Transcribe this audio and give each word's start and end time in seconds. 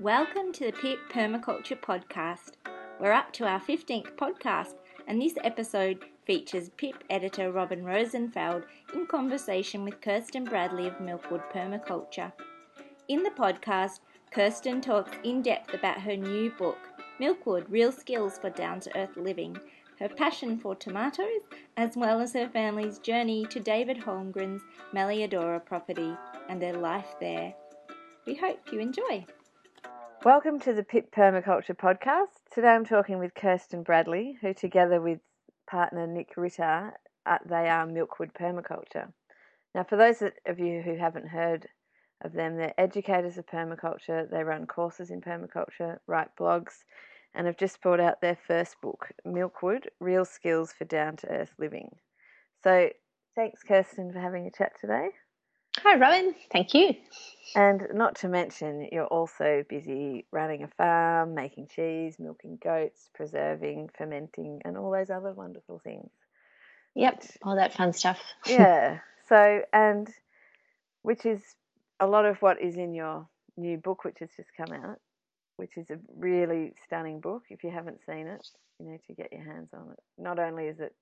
Welcome 0.00 0.52
to 0.54 0.66
the 0.66 0.72
PIP 0.72 0.98
Permaculture 1.08 1.80
Podcast. 1.80 2.54
We're 2.98 3.12
up 3.12 3.32
to 3.34 3.46
our 3.46 3.60
15th 3.60 4.16
podcast, 4.16 4.74
and 5.06 5.22
this 5.22 5.34
episode 5.44 6.04
features 6.26 6.70
PIP 6.76 7.04
editor 7.10 7.52
Robyn 7.52 7.84
Rosenfeldt 7.84 8.64
in 8.92 9.06
conversation 9.06 9.84
with 9.84 10.00
Kirsten 10.00 10.42
Bradley 10.42 10.88
of 10.88 10.94
Milkwood 10.94 11.48
Permaculture. 11.52 12.32
In 13.06 13.22
the 13.22 13.30
podcast, 13.30 14.00
Kirsten 14.32 14.80
talks 14.80 15.12
in 15.22 15.42
depth 15.42 15.72
about 15.74 16.00
her 16.00 16.16
new 16.16 16.50
book, 16.50 16.78
Milkwood 17.20 17.66
Real 17.68 17.92
Skills 17.92 18.36
for 18.36 18.50
Down 18.50 18.80
to 18.80 18.98
Earth 18.98 19.16
Living, 19.16 19.56
her 20.00 20.08
passion 20.08 20.58
for 20.58 20.74
tomatoes, 20.74 21.42
as 21.76 21.96
well 21.96 22.20
as 22.20 22.32
her 22.32 22.48
family's 22.48 22.98
journey 22.98 23.46
to 23.46 23.60
David 23.60 23.98
Holmgren's 23.98 24.62
Melliodora 24.92 25.64
property 25.64 26.16
and 26.48 26.60
their 26.60 26.76
life 26.76 27.14
there. 27.20 27.54
We 28.26 28.34
hope 28.34 28.58
you 28.72 28.80
enjoy. 28.80 29.24
Welcome 30.24 30.58
to 30.60 30.72
the 30.72 30.82
Pip 30.82 31.14
Permaculture 31.14 31.76
Podcast. 31.76 32.40
Today 32.50 32.68
I'm 32.68 32.86
talking 32.86 33.18
with 33.18 33.34
Kirsten 33.34 33.82
Bradley, 33.82 34.38
who, 34.40 34.54
together 34.54 34.98
with 34.98 35.18
partner 35.68 36.06
Nick 36.06 36.34
Ritar, 36.36 36.92
uh, 37.26 37.38
they 37.44 37.68
are 37.68 37.86
Milkwood 37.86 38.32
Permaculture. 38.32 39.12
Now, 39.74 39.84
for 39.84 39.96
those 39.96 40.22
of 40.22 40.58
you 40.58 40.80
who 40.80 40.96
haven't 40.96 41.28
heard 41.28 41.68
of 42.22 42.32
them, 42.32 42.56
they're 42.56 42.72
educators 42.78 43.36
of 43.36 43.44
permaculture, 43.44 44.26
they 44.30 44.42
run 44.42 44.66
courses 44.66 45.10
in 45.10 45.20
permaculture, 45.20 45.98
write 46.06 46.34
blogs, 46.40 46.84
and 47.34 47.46
have 47.46 47.58
just 47.58 47.82
brought 47.82 48.00
out 48.00 48.22
their 48.22 48.38
first 48.46 48.80
book, 48.80 49.08
Milkwood 49.26 49.88
Real 50.00 50.24
Skills 50.24 50.72
for 50.72 50.86
Down 50.86 51.16
to 51.16 51.28
Earth 51.28 51.52
Living. 51.58 51.90
So, 52.62 52.88
thanks, 53.36 53.62
Kirsten, 53.62 54.10
for 54.10 54.20
having 54.20 54.46
a 54.46 54.50
chat 54.50 54.72
today. 54.80 55.10
Hi, 55.86 55.98
Rowan. 55.98 56.34
Thank 56.50 56.72
you. 56.72 56.94
And 57.54 57.82
not 57.92 58.16
to 58.16 58.28
mention, 58.28 58.88
you're 58.90 59.04
also 59.04 59.64
busy 59.68 60.24
running 60.32 60.62
a 60.62 60.68
farm, 60.78 61.34
making 61.34 61.66
cheese, 61.66 62.16
milking 62.18 62.58
goats, 62.62 63.10
preserving, 63.14 63.90
fermenting, 63.98 64.62
and 64.64 64.78
all 64.78 64.90
those 64.90 65.10
other 65.10 65.34
wonderful 65.34 65.82
things. 65.84 66.08
Yep, 66.94 67.20
which, 67.20 67.30
all 67.42 67.56
that 67.56 67.74
fun 67.74 67.92
stuff. 67.92 68.18
yeah. 68.46 69.00
So, 69.28 69.60
and 69.74 70.08
which 71.02 71.26
is 71.26 71.42
a 72.00 72.06
lot 72.06 72.24
of 72.24 72.38
what 72.40 72.62
is 72.62 72.76
in 72.76 72.94
your 72.94 73.28
new 73.58 73.76
book, 73.76 74.04
which 74.04 74.20
has 74.20 74.30
just 74.34 74.48
come 74.56 74.72
out, 74.72 75.00
which 75.58 75.76
is 75.76 75.90
a 75.90 75.98
really 76.16 76.72
stunning 76.86 77.20
book. 77.20 77.42
If 77.50 77.62
you 77.62 77.70
haven't 77.70 78.00
seen 78.06 78.26
it, 78.26 78.48
you 78.80 78.90
need 78.90 79.02
to 79.08 79.12
get 79.12 79.32
your 79.32 79.44
hands 79.44 79.68
on 79.74 79.90
it. 79.92 80.00
Not 80.16 80.38
only 80.38 80.64
is 80.64 80.80
it 80.80 80.94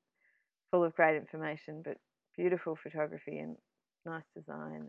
full 0.73 0.83
of 0.83 0.97
great 0.97 1.17
information, 1.17 1.83
but 1.85 1.99
beautiful 2.37 2.77
photography 2.83 3.39
and 3.39 3.57
nice 4.05 4.25
design. 4.35 4.89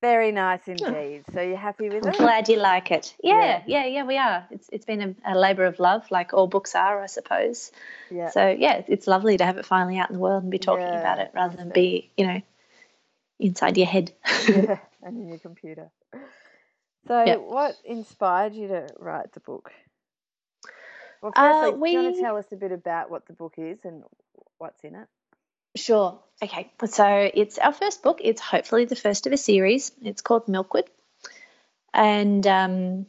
Very 0.00 0.32
nice 0.32 0.60
indeed. 0.66 1.24
So 1.32 1.40
you're 1.40 1.56
happy 1.56 1.88
with 1.88 2.06
I'm 2.06 2.12
it? 2.12 2.18
Glad 2.18 2.48
you 2.50 2.58
like 2.58 2.90
it. 2.90 3.14
Yeah, 3.22 3.40
yeah, 3.40 3.62
yeah, 3.66 3.86
yeah 3.86 4.04
we 4.04 4.18
are. 4.18 4.46
It's 4.50 4.68
it's 4.70 4.84
been 4.84 5.16
a, 5.24 5.34
a 5.34 5.38
labour 5.38 5.64
of 5.64 5.78
love, 5.78 6.10
like 6.10 6.34
all 6.34 6.46
books 6.46 6.74
are, 6.74 7.02
I 7.02 7.06
suppose. 7.06 7.72
Yeah. 8.10 8.28
So 8.28 8.48
yeah, 8.48 8.82
it's 8.86 9.06
lovely 9.06 9.38
to 9.38 9.46
have 9.46 9.56
it 9.56 9.64
finally 9.64 9.98
out 9.98 10.10
in 10.10 10.14
the 10.16 10.20
world 10.20 10.42
and 10.42 10.52
be 10.52 10.58
talking 10.58 10.82
yeah, 10.84 11.00
about 11.00 11.20
it 11.20 11.30
rather 11.34 11.56
than 11.56 11.70
be, 11.70 12.10
you 12.18 12.26
know, 12.26 12.42
inside 13.38 13.78
your 13.78 13.86
head. 13.86 14.12
yeah, 14.48 14.78
and 15.02 15.18
in 15.18 15.28
your 15.28 15.38
computer. 15.38 15.90
So, 17.06 17.24
yep. 17.24 17.40
what 17.40 17.76
inspired 17.84 18.54
you 18.54 18.68
to 18.68 18.88
write 18.98 19.32
the 19.32 19.40
book? 19.40 19.70
Well, 21.20 21.32
firstly, 21.34 21.70
uh, 21.70 21.76
we... 21.76 21.90
do 21.90 21.96
you 21.96 22.02
want 22.02 22.16
to 22.16 22.20
tell 22.22 22.36
us 22.36 22.52
a 22.52 22.56
bit 22.56 22.72
about 22.72 23.10
what 23.10 23.26
the 23.26 23.34
book 23.34 23.54
is 23.58 23.78
and 23.84 24.02
what's 24.58 24.82
in 24.84 24.94
it? 24.94 25.08
Sure. 25.76 26.20
Okay. 26.42 26.70
So 26.86 27.30
it's 27.32 27.58
our 27.58 27.72
first 27.72 28.02
book. 28.02 28.20
It's 28.22 28.40
hopefully 28.40 28.84
the 28.84 28.96
first 28.96 29.26
of 29.26 29.32
a 29.32 29.36
series. 29.36 29.92
It's 30.02 30.22
called 30.22 30.46
Milkwood. 30.46 30.86
And 31.92 32.46
um, 32.46 33.06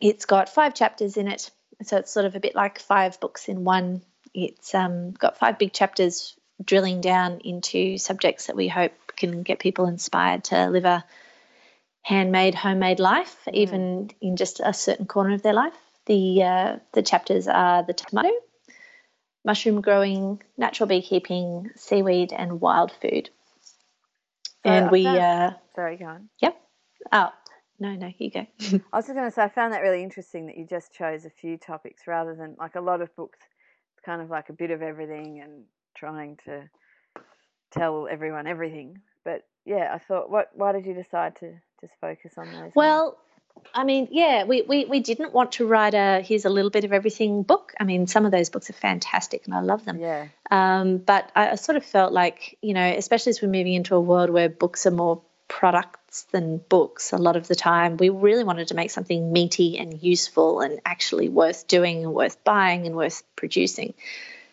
it's 0.00 0.24
got 0.24 0.48
five 0.48 0.74
chapters 0.74 1.16
in 1.16 1.28
it. 1.28 1.50
So 1.82 1.98
it's 1.98 2.12
sort 2.12 2.26
of 2.26 2.36
a 2.36 2.40
bit 2.40 2.54
like 2.54 2.78
five 2.78 3.20
books 3.20 3.48
in 3.48 3.64
one. 3.64 4.02
It's 4.32 4.74
um, 4.74 5.12
got 5.12 5.38
five 5.38 5.58
big 5.58 5.72
chapters 5.72 6.36
drilling 6.64 7.00
down 7.00 7.40
into 7.44 7.98
subjects 7.98 8.46
that 8.46 8.56
we 8.56 8.68
hope 8.68 8.92
can 9.16 9.42
get 9.42 9.58
people 9.58 9.86
inspired 9.86 10.44
to 10.44 10.68
live 10.68 10.84
a 10.84 11.04
handmade, 12.02 12.54
homemade 12.54 13.00
life, 13.00 13.36
mm. 13.48 13.54
even 13.54 14.10
in 14.20 14.36
just 14.36 14.60
a 14.62 14.72
certain 14.72 15.06
corner 15.06 15.34
of 15.34 15.42
their 15.42 15.54
life. 15.54 15.74
The 16.06 16.42
uh, 16.42 16.76
the 16.92 17.02
chapters 17.02 17.48
are 17.48 17.82
the 17.82 17.94
tomato, 17.94 18.30
mushroom 19.44 19.80
growing, 19.80 20.42
natural 20.56 20.86
beekeeping, 20.86 21.70
seaweed, 21.76 22.32
and 22.32 22.60
wild 22.60 22.92
food. 23.00 23.30
So 24.64 24.70
and 24.70 24.90
we, 24.90 25.06
uh, 25.06 25.52
sorry, 25.74 25.96
go 25.96 26.06
on. 26.06 26.28
Yep. 26.40 26.56
Oh, 27.12 27.30
no, 27.78 27.94
no, 27.94 28.10
you 28.18 28.30
go. 28.30 28.46
I 28.60 28.96
was 28.96 29.06
just 29.06 29.14
going 29.14 29.28
to 29.28 29.30
say, 29.30 29.42
I 29.42 29.48
found 29.48 29.74
that 29.74 29.82
really 29.82 30.02
interesting 30.02 30.46
that 30.46 30.56
you 30.56 30.66
just 30.66 30.92
chose 30.94 31.24
a 31.26 31.30
few 31.30 31.58
topics 31.58 32.06
rather 32.06 32.34
than 32.34 32.56
like 32.58 32.76
a 32.76 32.80
lot 32.80 33.02
of 33.02 33.14
books, 33.16 33.38
it's 33.92 34.04
kind 34.04 34.22
of 34.22 34.30
like 34.30 34.48
a 34.48 34.54
bit 34.54 34.70
of 34.70 34.80
everything 34.80 35.40
and 35.40 35.64
trying 35.94 36.38
to 36.46 36.68
tell 37.70 38.08
everyone 38.10 38.46
everything. 38.46 39.00
But 39.24 39.42
yeah, 39.66 39.90
I 39.92 39.98
thought, 39.98 40.30
what? 40.30 40.50
Why 40.54 40.72
did 40.72 40.86
you 40.86 40.94
decide 40.94 41.36
to 41.36 41.52
just 41.80 41.92
focus 42.00 42.34
on 42.38 42.50
those? 42.50 42.72
Well, 42.74 43.18
I 43.74 43.84
mean, 43.84 44.08
yeah, 44.12 44.44
we, 44.44 44.62
we, 44.62 44.84
we 44.84 45.00
didn't 45.00 45.32
want 45.32 45.52
to 45.52 45.66
write 45.66 45.94
a 45.94 46.20
here's 46.20 46.44
a 46.44 46.50
little 46.50 46.70
bit 46.70 46.84
of 46.84 46.92
everything 46.92 47.42
book. 47.42 47.74
I 47.78 47.84
mean, 47.84 48.06
some 48.06 48.24
of 48.24 48.30
those 48.30 48.48
books 48.48 48.70
are 48.70 48.74
fantastic 48.74 49.46
and 49.46 49.54
I 49.54 49.60
love 49.60 49.84
them. 49.84 49.98
Yeah. 49.98 50.28
Um, 50.50 50.98
but 50.98 51.30
I, 51.34 51.50
I 51.50 51.54
sort 51.56 51.76
of 51.76 51.84
felt 51.84 52.12
like, 52.12 52.56
you 52.62 52.72
know, 52.72 52.86
especially 52.86 53.30
as 53.30 53.42
we're 53.42 53.48
moving 53.48 53.74
into 53.74 53.96
a 53.96 54.00
world 54.00 54.30
where 54.30 54.48
books 54.48 54.86
are 54.86 54.92
more 54.92 55.22
products 55.48 56.22
than 56.30 56.58
books 56.58 57.12
a 57.12 57.16
lot 57.16 57.36
of 57.36 57.48
the 57.48 57.54
time, 57.54 57.96
we 57.96 58.08
really 58.08 58.44
wanted 58.44 58.68
to 58.68 58.74
make 58.74 58.90
something 58.90 59.32
meaty 59.32 59.78
and 59.78 60.02
useful 60.02 60.60
and 60.60 60.80
actually 60.84 61.28
worth 61.28 61.66
doing 61.66 62.04
and 62.04 62.14
worth 62.14 62.42
buying 62.44 62.86
and 62.86 62.94
worth 62.94 63.22
producing. 63.34 63.94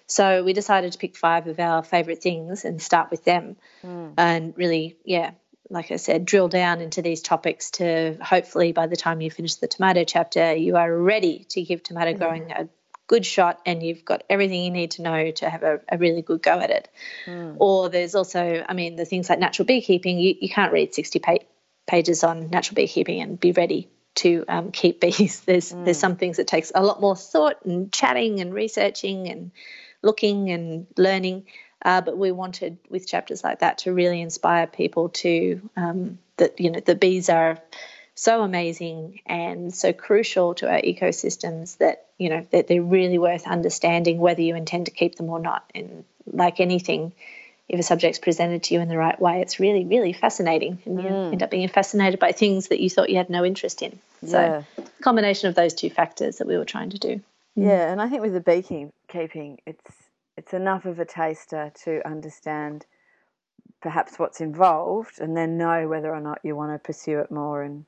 So 0.08 0.44
we 0.44 0.54
decided 0.54 0.92
to 0.92 0.98
pick 0.98 1.16
five 1.16 1.48
of 1.48 1.60
our 1.60 1.84
favorite 1.84 2.22
things 2.22 2.66
and 2.66 2.82
start 2.82 3.12
with 3.12 3.24
them 3.24 3.56
mm. 3.84 4.14
and 4.18 4.54
really, 4.58 4.98
yeah, 5.06 5.32
like 5.72 5.92
I 5.92 5.96
said, 5.96 6.26
drill 6.26 6.50
down 6.50 6.82
into 6.82 7.02
these 7.02 7.22
topics 7.22 7.72
to 7.72 8.18
hopefully 8.22 8.74
by 8.74 8.88
the 8.88 8.96
time 8.96 9.22
you 9.22 9.32
finish 9.32 9.56
the 9.56 9.68
tomato 9.68 10.04
chapter, 10.04 10.54
you 10.54 10.76
are 10.76 10.96
ready 10.96 11.46
to 11.50 11.62
give 11.62 11.82
tomato 11.82 12.14
growing 12.14 12.52
a 12.52 12.68
good 13.08 13.26
shot 13.26 13.60
and 13.66 13.82
you've 13.82 14.06
got 14.06 14.24
everything 14.30 14.64
you 14.64 14.72
need 14.72 14.92
to 14.92 15.02
know 15.02 15.32
to 15.32 15.50
have 15.50 15.64
a, 15.64 15.82
a 15.90 15.98
really 15.98 16.22
good 16.22 16.42
go 16.42 16.60
at 16.60 16.70
it. 16.70 16.90
Mm. 17.26 17.56
Or 17.60 17.90
there's 17.90 18.16
also, 18.16 18.64
I 18.68 18.74
mean, 18.74 18.96
the 18.96 19.06
things 19.06 19.30
like 19.30 19.40
natural 19.40 19.66
beekeeping, 19.66 20.20
you, 20.20 20.36
you 20.40 20.50
can't 20.50 20.74
read 20.74 20.94
60 20.94 21.20
pa- 21.20 21.38
pages 21.88 22.24
on 22.24 22.50
natural 22.50 22.76
beekeeping 22.76 23.22
and 23.22 23.40
be 23.40 23.52
ready 23.52 23.90
to 24.16 24.46
um, 24.48 24.72
keep 24.74 25.02
bees. 25.02 25.42
There's 25.42 25.72
mm. 25.72 25.86
there's 25.86 26.00
some 26.00 26.16
things 26.16 26.38
that 26.38 26.48
takes 26.48 26.72
a 26.74 26.84
lot 26.84 27.02
more 27.02 27.16
thought 27.16 27.66
and 27.66 27.92
chatting 27.92 28.40
and 28.40 28.54
researching 28.54 29.28
and 29.30 29.52
looking 30.02 30.50
and 30.52 30.88
learning. 30.98 31.46
Uh, 31.84 32.02
but 32.02 32.18
we 32.18 32.32
wanted 32.32 32.78
with 32.90 33.08
chapters 33.08 33.44
like 33.44 33.60
that 33.60 33.80
to 33.80 33.94
really 33.94 34.22
inspire 34.22 34.68
people 34.68 35.10
to 35.10 35.70
um, 35.76 36.20
that 36.38 36.60
you 36.60 36.70
know 36.70 36.80
the 36.80 36.96
bees 36.96 37.30
are 37.30 37.60
so 38.14 38.44
amazing 38.44 39.22
and 39.26 39.74
so 39.74 39.94
crucial 39.94 40.54
to 40.56 40.70
our 40.70 40.82
ecosystems 40.82 41.78
that 41.78 42.06
you 42.18 42.30
know 42.30 42.46
that 42.52 42.68
they're 42.68 42.84
really 42.84 43.18
worth 43.18 43.48
understanding 43.48 44.20
whether 44.20 44.42
you 44.42 44.56
intend 44.56 44.86
to 44.86 44.92
keep 44.92 45.16
them 45.16 45.30
or 45.30 45.40
not. 45.40 45.70
And 45.74 46.04
like 46.32 46.60
anything, 46.60 47.14
if 47.68 47.80
a 47.80 47.84
subject's 47.84 48.20
presented 48.20 48.64
to 48.64 48.76
you 48.76 48.82
in 48.82 48.90
the 48.90 48.98
right 48.98 49.20
way, 49.20 49.42
it's 49.42 49.60
really 49.60 49.86
really 49.86 50.14
fascinating, 50.14 50.80
and 50.86 51.00
mm. 51.00 51.04
you 51.04 51.10
end 51.10 51.42
up 51.42 51.50
being 51.50 51.68
fascinated 51.68 52.20
by 52.20 52.32
things 52.32 52.68
that 52.68 52.80
you 52.80 52.90
thought 52.90 53.10
you 53.10 53.18
had 53.18 53.30
no 53.30 53.44
interest 53.44 53.82
in. 53.82 53.98
So, 54.28 54.40
yeah. 54.78 54.86
combination 55.02 55.50
of 55.50 55.56
those 55.56 55.74
two 55.74 55.90
factors 55.90 56.38
that 56.38 56.48
we 56.48 56.58
were 56.58 56.66
trying 56.66 56.92
to 56.92 57.00
do. 57.00 57.22
Yeah, 57.56 57.92
and 57.92 58.00
I 58.00 58.08
think 58.08 58.22
with 58.22 58.34
the 58.34 58.40
beekeeping, 58.40 59.60
it's 59.66 59.82
it's 60.42 60.56
enough 60.56 60.86
of 60.86 60.98
a 60.98 61.06
taster 61.06 61.72
to 61.84 62.02
understand 62.04 62.88
perhaps 63.80 64.18
what's 64.18 64.42
involved 64.42 65.20
and 65.20 65.38
then 65.38 65.56
know 65.56 65.88
whether 65.88 66.12
or 66.12 66.20
not 66.20 66.40
you 66.44 66.56
want 66.56 66.74
to 66.74 66.80
pursue 66.80 67.20
it 67.20 67.30
more 67.30 67.62
and 67.62 67.86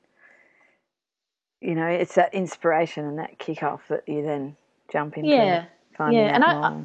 you 1.62 1.74
know 1.74 1.88
it's 1.88 2.14
that 2.14 2.32
inspiration 2.32 3.06
and 3.06 3.18
that 3.18 3.40
kick 3.40 3.64
off 3.64 3.82
that 3.88 4.08
you 4.08 4.22
then 4.22 4.56
jump 4.92 5.18
into 5.18 5.32
yeah. 5.32 5.66
yeah 6.12 6.36
and 6.36 6.44
I, 6.44 6.84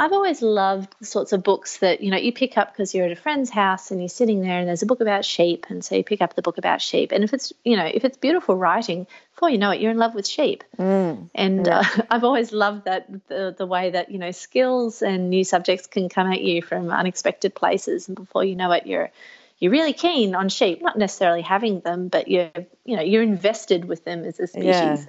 I've 0.00 0.14
always 0.14 0.40
loved 0.40 0.94
the 0.98 1.04
sorts 1.04 1.34
of 1.34 1.42
books 1.42 1.76
that 1.80 2.00
you 2.00 2.10
know 2.10 2.16
you 2.16 2.32
pick 2.32 2.56
up 2.56 2.72
because 2.72 2.94
you're 2.94 3.04
at 3.04 3.12
a 3.12 3.16
friend's 3.16 3.50
house 3.50 3.90
and 3.90 4.00
you're 4.00 4.08
sitting 4.08 4.40
there 4.40 4.58
and 4.58 4.66
there's 4.66 4.82
a 4.82 4.86
book 4.86 5.02
about 5.02 5.26
sheep 5.26 5.66
and 5.68 5.84
so 5.84 5.94
you 5.94 6.02
pick 6.02 6.22
up 6.22 6.34
the 6.34 6.40
book 6.40 6.56
about 6.56 6.80
sheep 6.80 7.12
and 7.12 7.22
if 7.22 7.34
it's 7.34 7.52
you 7.64 7.76
know 7.76 7.84
if 7.84 8.02
it's 8.02 8.16
beautiful 8.16 8.56
writing 8.56 9.06
before 9.34 9.50
you 9.50 9.58
know 9.58 9.70
it 9.72 9.80
you're 9.82 9.90
in 9.90 9.98
love 9.98 10.14
with 10.14 10.26
sheep 10.26 10.64
mm, 10.78 11.28
and 11.34 11.66
yeah. 11.66 11.80
uh, 11.80 12.02
I've 12.10 12.24
always 12.24 12.50
loved 12.50 12.86
that 12.86 13.28
the 13.28 13.54
the 13.56 13.66
way 13.66 13.90
that 13.90 14.10
you 14.10 14.18
know 14.18 14.30
skills 14.30 15.02
and 15.02 15.28
new 15.28 15.44
subjects 15.44 15.86
can 15.86 16.08
come 16.08 16.32
at 16.32 16.40
you 16.40 16.62
from 16.62 16.90
unexpected 16.90 17.54
places 17.54 18.08
and 18.08 18.16
before 18.16 18.42
you 18.42 18.56
know 18.56 18.72
it 18.72 18.86
you're 18.86 19.10
you're 19.58 19.72
really 19.72 19.92
keen 19.92 20.34
on 20.34 20.48
sheep 20.48 20.80
not 20.80 20.96
necessarily 20.96 21.42
having 21.42 21.80
them 21.80 22.08
but 22.08 22.26
you're 22.26 22.50
you 22.86 22.96
know 22.96 23.02
you're 23.02 23.22
invested 23.22 23.84
with 23.84 24.02
them 24.06 24.24
as 24.24 24.40
a 24.40 24.46
species. 24.46 24.64
Yeah 24.64 25.04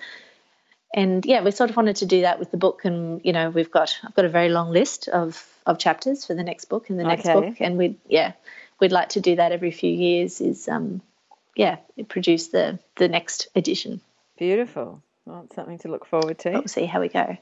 and 0.93 1.25
yeah, 1.25 1.41
we 1.41 1.51
sort 1.51 1.69
of 1.69 1.77
wanted 1.77 1.97
to 1.97 2.05
do 2.05 2.21
that 2.21 2.39
with 2.39 2.51
the 2.51 2.57
book, 2.57 2.85
and 2.85 3.21
you 3.23 3.33
know, 3.33 3.49
we've 3.49 3.71
got 3.71 3.97
I've 4.03 4.13
got 4.13 4.25
a 4.25 4.29
very 4.29 4.49
long 4.49 4.71
list 4.71 5.07
of 5.07 5.45
of 5.65 5.77
chapters 5.77 6.25
for 6.25 6.33
the 6.33 6.43
next 6.43 6.65
book 6.65 6.89
and 6.89 6.99
the 6.99 7.03
next 7.03 7.25
okay. 7.25 7.49
book, 7.49 7.57
and 7.61 7.77
we 7.77 7.97
yeah, 8.07 8.33
we'd 8.79 8.91
like 8.91 9.09
to 9.09 9.21
do 9.21 9.35
that 9.35 9.51
every 9.51 9.71
few 9.71 9.91
years. 9.91 10.41
Is 10.41 10.67
um, 10.67 11.01
yeah, 11.55 11.77
produce 12.09 12.47
the 12.47 12.79
the 12.95 13.07
next 13.07 13.47
edition. 13.55 14.01
Beautiful. 14.37 15.01
Well, 15.25 15.43
it's 15.45 15.55
something 15.55 15.77
to 15.79 15.87
look 15.87 16.05
forward 16.05 16.39
to. 16.39 16.51
We'll 16.51 16.67
see 16.67 16.85
how 16.85 16.99
we 16.99 17.07
go. 17.07 17.37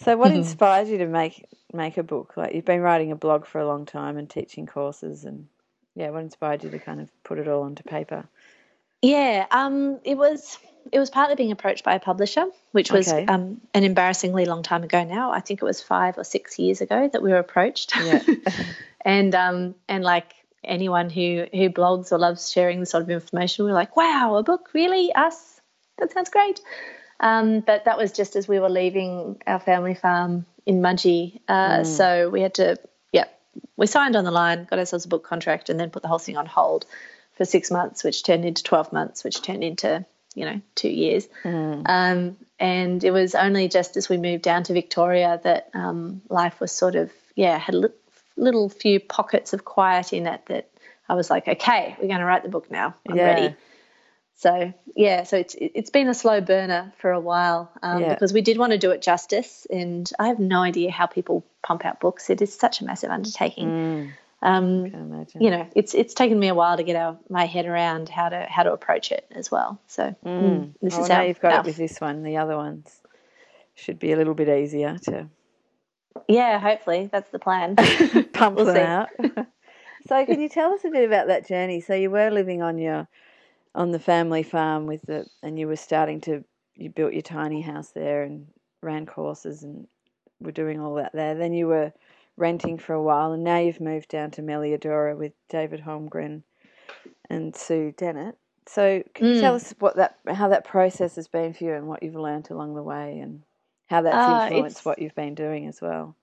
So, 0.00 0.16
what 0.16 0.28
mm-hmm. 0.28 0.38
inspired 0.38 0.88
you 0.88 0.98
to 0.98 1.06
make 1.06 1.46
make 1.72 1.96
a 1.96 2.02
book? 2.02 2.36
Like 2.36 2.54
you've 2.54 2.64
been 2.64 2.80
writing 2.80 3.10
a 3.10 3.16
blog 3.16 3.46
for 3.46 3.60
a 3.60 3.66
long 3.66 3.86
time 3.86 4.18
and 4.18 4.28
teaching 4.30 4.66
courses, 4.66 5.24
and 5.24 5.48
yeah, 5.96 6.10
what 6.10 6.22
inspired 6.22 6.62
you 6.62 6.70
to 6.70 6.78
kind 6.78 7.00
of 7.00 7.08
put 7.24 7.38
it 7.38 7.48
all 7.48 7.62
onto 7.62 7.82
paper? 7.82 8.24
Yeah, 9.02 9.46
um, 9.50 10.00
it 10.04 10.16
was 10.16 10.58
it 10.92 10.98
was 10.98 11.10
partly 11.10 11.36
being 11.36 11.52
approached 11.52 11.84
by 11.84 11.94
a 11.94 12.00
publisher, 12.00 12.46
which 12.72 12.90
was 12.90 13.12
okay. 13.12 13.26
um, 13.26 13.60
an 13.72 13.84
embarrassingly 13.84 14.44
long 14.44 14.62
time 14.62 14.82
ago 14.82 15.04
now. 15.04 15.32
I 15.32 15.40
think 15.40 15.62
it 15.62 15.64
was 15.64 15.80
five 15.80 16.18
or 16.18 16.24
six 16.24 16.58
years 16.58 16.80
ago 16.80 17.08
that 17.12 17.22
we 17.22 17.30
were 17.30 17.38
approached. 17.38 17.94
Yeah. 17.96 18.22
and 19.04 19.34
um, 19.34 19.74
and 19.88 20.04
like 20.04 20.34
anyone 20.62 21.10
who 21.10 21.46
who 21.52 21.70
blogs 21.70 22.12
or 22.12 22.18
loves 22.18 22.50
sharing 22.50 22.80
this 22.80 22.90
sort 22.90 23.02
of 23.02 23.10
information, 23.10 23.64
we're 23.64 23.72
like, 23.72 23.96
wow, 23.96 24.36
a 24.36 24.42
book, 24.42 24.70
really? 24.72 25.12
Us? 25.14 25.60
That 25.98 26.12
sounds 26.12 26.30
great. 26.30 26.60
Um, 27.20 27.60
but 27.60 27.84
that 27.84 27.96
was 27.96 28.12
just 28.12 28.36
as 28.36 28.48
we 28.48 28.58
were 28.58 28.68
leaving 28.68 29.40
our 29.46 29.60
family 29.60 29.94
farm 29.94 30.46
in 30.66 30.80
Mudgee. 30.80 31.40
Uh, 31.48 31.80
mm. 31.80 31.86
So 31.86 32.28
we 32.28 32.40
had 32.40 32.54
to, 32.54 32.76
yeah, 33.12 33.26
we 33.76 33.86
signed 33.86 34.16
on 34.16 34.24
the 34.24 34.30
line, 34.30 34.66
got 34.68 34.78
ourselves 34.78 35.04
a 35.04 35.08
book 35.08 35.24
contract, 35.24 35.70
and 35.70 35.78
then 35.78 35.90
put 35.90 36.02
the 36.02 36.08
whole 36.08 36.18
thing 36.18 36.36
on 36.36 36.46
hold 36.46 36.86
for 37.34 37.44
six 37.44 37.70
months, 37.70 38.04
which 38.04 38.22
turned 38.22 38.44
into 38.44 38.62
12 38.62 38.92
months, 38.92 39.24
which 39.24 39.42
turned 39.42 39.64
into, 39.64 40.04
you 40.34 40.44
know, 40.44 40.60
two 40.74 40.88
years. 40.88 41.28
Mm. 41.42 41.82
Um, 41.86 42.36
and 42.58 43.02
it 43.02 43.10
was 43.10 43.34
only 43.34 43.68
just 43.68 43.96
as 43.96 44.08
we 44.08 44.16
moved 44.16 44.42
down 44.42 44.62
to 44.64 44.72
Victoria 44.72 45.40
that 45.44 45.70
um, 45.74 46.22
life 46.28 46.60
was 46.60 46.72
sort 46.72 46.94
of, 46.94 47.12
yeah, 47.34 47.58
had 47.58 47.74
a 47.74 47.90
little 48.36 48.68
few 48.68 49.00
pockets 49.00 49.52
of 49.52 49.64
quiet 49.64 50.12
in 50.12 50.26
it 50.26 50.46
that 50.46 50.70
I 51.08 51.14
was 51.14 51.30
like, 51.30 51.48
okay, 51.48 51.96
we're 52.00 52.08
going 52.08 52.20
to 52.20 52.24
write 52.24 52.42
the 52.42 52.48
book 52.48 52.70
now. 52.70 52.94
I'm 53.08 53.16
yeah. 53.16 53.24
ready. 53.24 53.56
So 54.36 54.74
yeah, 54.96 55.22
so 55.22 55.36
it's 55.36 55.54
it's 55.58 55.90
been 55.90 56.08
a 56.08 56.14
slow 56.14 56.40
burner 56.40 56.92
for 56.98 57.12
a 57.12 57.20
while 57.20 57.70
um, 57.82 58.02
yeah. 58.02 58.08
because 58.10 58.32
we 58.32 58.42
did 58.42 58.58
want 58.58 58.72
to 58.72 58.78
do 58.78 58.90
it 58.90 59.00
justice, 59.00 59.66
and 59.70 60.10
I 60.18 60.26
have 60.26 60.40
no 60.40 60.60
idea 60.60 60.90
how 60.90 61.06
people 61.06 61.46
pump 61.62 61.84
out 61.84 62.00
books. 62.00 62.28
It 62.30 62.42
is 62.42 62.52
such 62.52 62.80
a 62.80 62.84
massive 62.84 63.10
undertaking. 63.10 63.68
Mm. 63.68 64.10
Um, 64.44 64.84
you 65.40 65.50
know, 65.50 65.66
it's 65.74 65.94
it's 65.94 66.12
taken 66.12 66.38
me 66.38 66.48
a 66.48 66.54
while 66.54 66.76
to 66.76 66.82
get 66.82 66.96
our, 66.96 67.16
my 67.30 67.46
head 67.46 67.64
around 67.64 68.10
how 68.10 68.28
to 68.28 68.46
how 68.48 68.62
to 68.62 68.72
approach 68.72 69.10
it 69.10 69.26
as 69.30 69.50
well. 69.50 69.80
So 69.86 70.14
mm. 70.24 70.40
mm 70.40 70.74
this 70.82 70.98
is 70.98 71.08
how 71.08 71.22
you've 71.22 71.40
got 71.40 71.60
it 71.60 71.66
with 71.66 71.78
this 71.78 71.98
one. 71.98 72.22
The 72.22 72.36
other 72.36 72.56
ones 72.56 73.00
should 73.74 73.98
be 73.98 74.12
a 74.12 74.16
little 74.16 74.34
bit 74.34 74.50
easier 74.50 74.98
to. 75.04 75.28
Yeah, 76.28 76.58
hopefully 76.58 77.08
that's 77.10 77.30
the 77.30 77.38
plan. 77.38 77.76
Pump 78.32 78.56
we'll 78.56 78.66
them 78.66 78.76
see. 78.76 78.80
out. 78.80 79.08
so, 80.08 80.26
can 80.26 80.40
you 80.40 80.50
tell 80.50 80.72
us 80.72 80.84
a 80.84 80.90
bit 80.90 81.04
about 81.04 81.28
that 81.28 81.48
journey? 81.48 81.80
So, 81.80 81.94
you 81.94 82.10
were 82.10 82.30
living 82.30 82.62
on 82.62 82.76
your 82.76 83.08
on 83.74 83.90
the 83.90 83.98
family 83.98 84.42
farm 84.42 84.86
with 84.86 85.02
the, 85.02 85.26
and 85.42 85.58
you 85.58 85.66
were 85.66 85.76
starting 85.76 86.20
to, 86.20 86.44
you 86.76 86.90
built 86.90 87.12
your 87.12 87.22
tiny 87.22 87.60
house 87.60 87.88
there 87.88 88.22
and 88.22 88.46
ran 88.82 89.06
courses 89.06 89.64
and 89.64 89.88
were 90.38 90.52
doing 90.52 90.80
all 90.80 90.94
that 90.94 91.12
there. 91.12 91.34
Then 91.34 91.52
you 91.52 91.66
were 91.66 91.92
renting 92.36 92.78
for 92.78 92.92
a 92.92 93.02
while, 93.02 93.32
and 93.32 93.44
now 93.44 93.58
you've 93.58 93.80
moved 93.80 94.08
down 94.08 94.30
to 94.32 94.42
Melliodora 94.42 95.16
with 95.16 95.32
David 95.48 95.80
Holmgren 95.80 96.42
and 97.30 97.54
Su 97.54 97.92
Dennett. 97.96 98.36
So, 98.66 99.02
can 99.14 99.26
you 99.26 99.40
tell 99.40 99.52
mm. 99.52 99.56
us 99.56 99.74
what 99.78 99.96
that, 99.96 100.18
how 100.26 100.48
that 100.48 100.64
process 100.64 101.16
has 101.16 101.28
been 101.28 101.52
for 101.52 101.64
you, 101.64 101.74
and 101.74 101.86
what 101.86 102.02
you've 102.02 102.14
learned 102.14 102.50
along 102.50 102.74
the 102.74 102.82
way, 102.82 103.18
and 103.18 103.42
how 103.86 104.02
that's 104.02 104.16
uh, 104.16 104.48
influenced 104.50 104.84
what 104.84 105.00
you've 105.00 105.14
been 105.14 105.34
doing 105.34 105.66
as 105.66 105.80
well? 105.80 106.16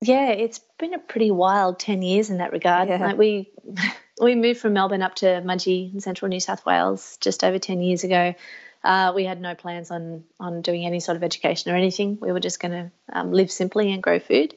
Yeah, 0.00 0.28
it's 0.28 0.60
been 0.78 0.94
a 0.94 0.98
pretty 0.98 1.30
wild 1.30 1.78
ten 1.78 2.00
years 2.02 2.30
in 2.30 2.38
that 2.38 2.52
regard. 2.52 2.88
Yeah. 2.88 2.98
Like 2.98 3.18
we 3.18 3.50
we 4.20 4.34
moved 4.34 4.60
from 4.60 4.74
Melbourne 4.74 5.02
up 5.02 5.16
to 5.16 5.26
Mudgee 5.44 5.92
in 5.92 6.00
central 6.00 6.28
New 6.28 6.40
South 6.40 6.64
Wales 6.64 7.18
just 7.20 7.42
over 7.42 7.58
10 7.58 7.80
years 7.80 8.04
ago. 8.04 8.34
Uh, 8.82 9.12
we 9.14 9.24
had 9.24 9.40
no 9.40 9.54
plans 9.54 9.90
on 9.90 10.24
on 10.38 10.62
doing 10.62 10.86
any 10.86 11.00
sort 11.00 11.16
of 11.16 11.22
education 11.22 11.70
or 11.70 11.76
anything. 11.76 12.16
We 12.20 12.32
were 12.32 12.40
just 12.40 12.60
going 12.60 12.72
to 12.72 12.90
um, 13.12 13.32
live 13.32 13.50
simply 13.50 13.92
and 13.92 14.02
grow 14.02 14.18
food 14.18 14.54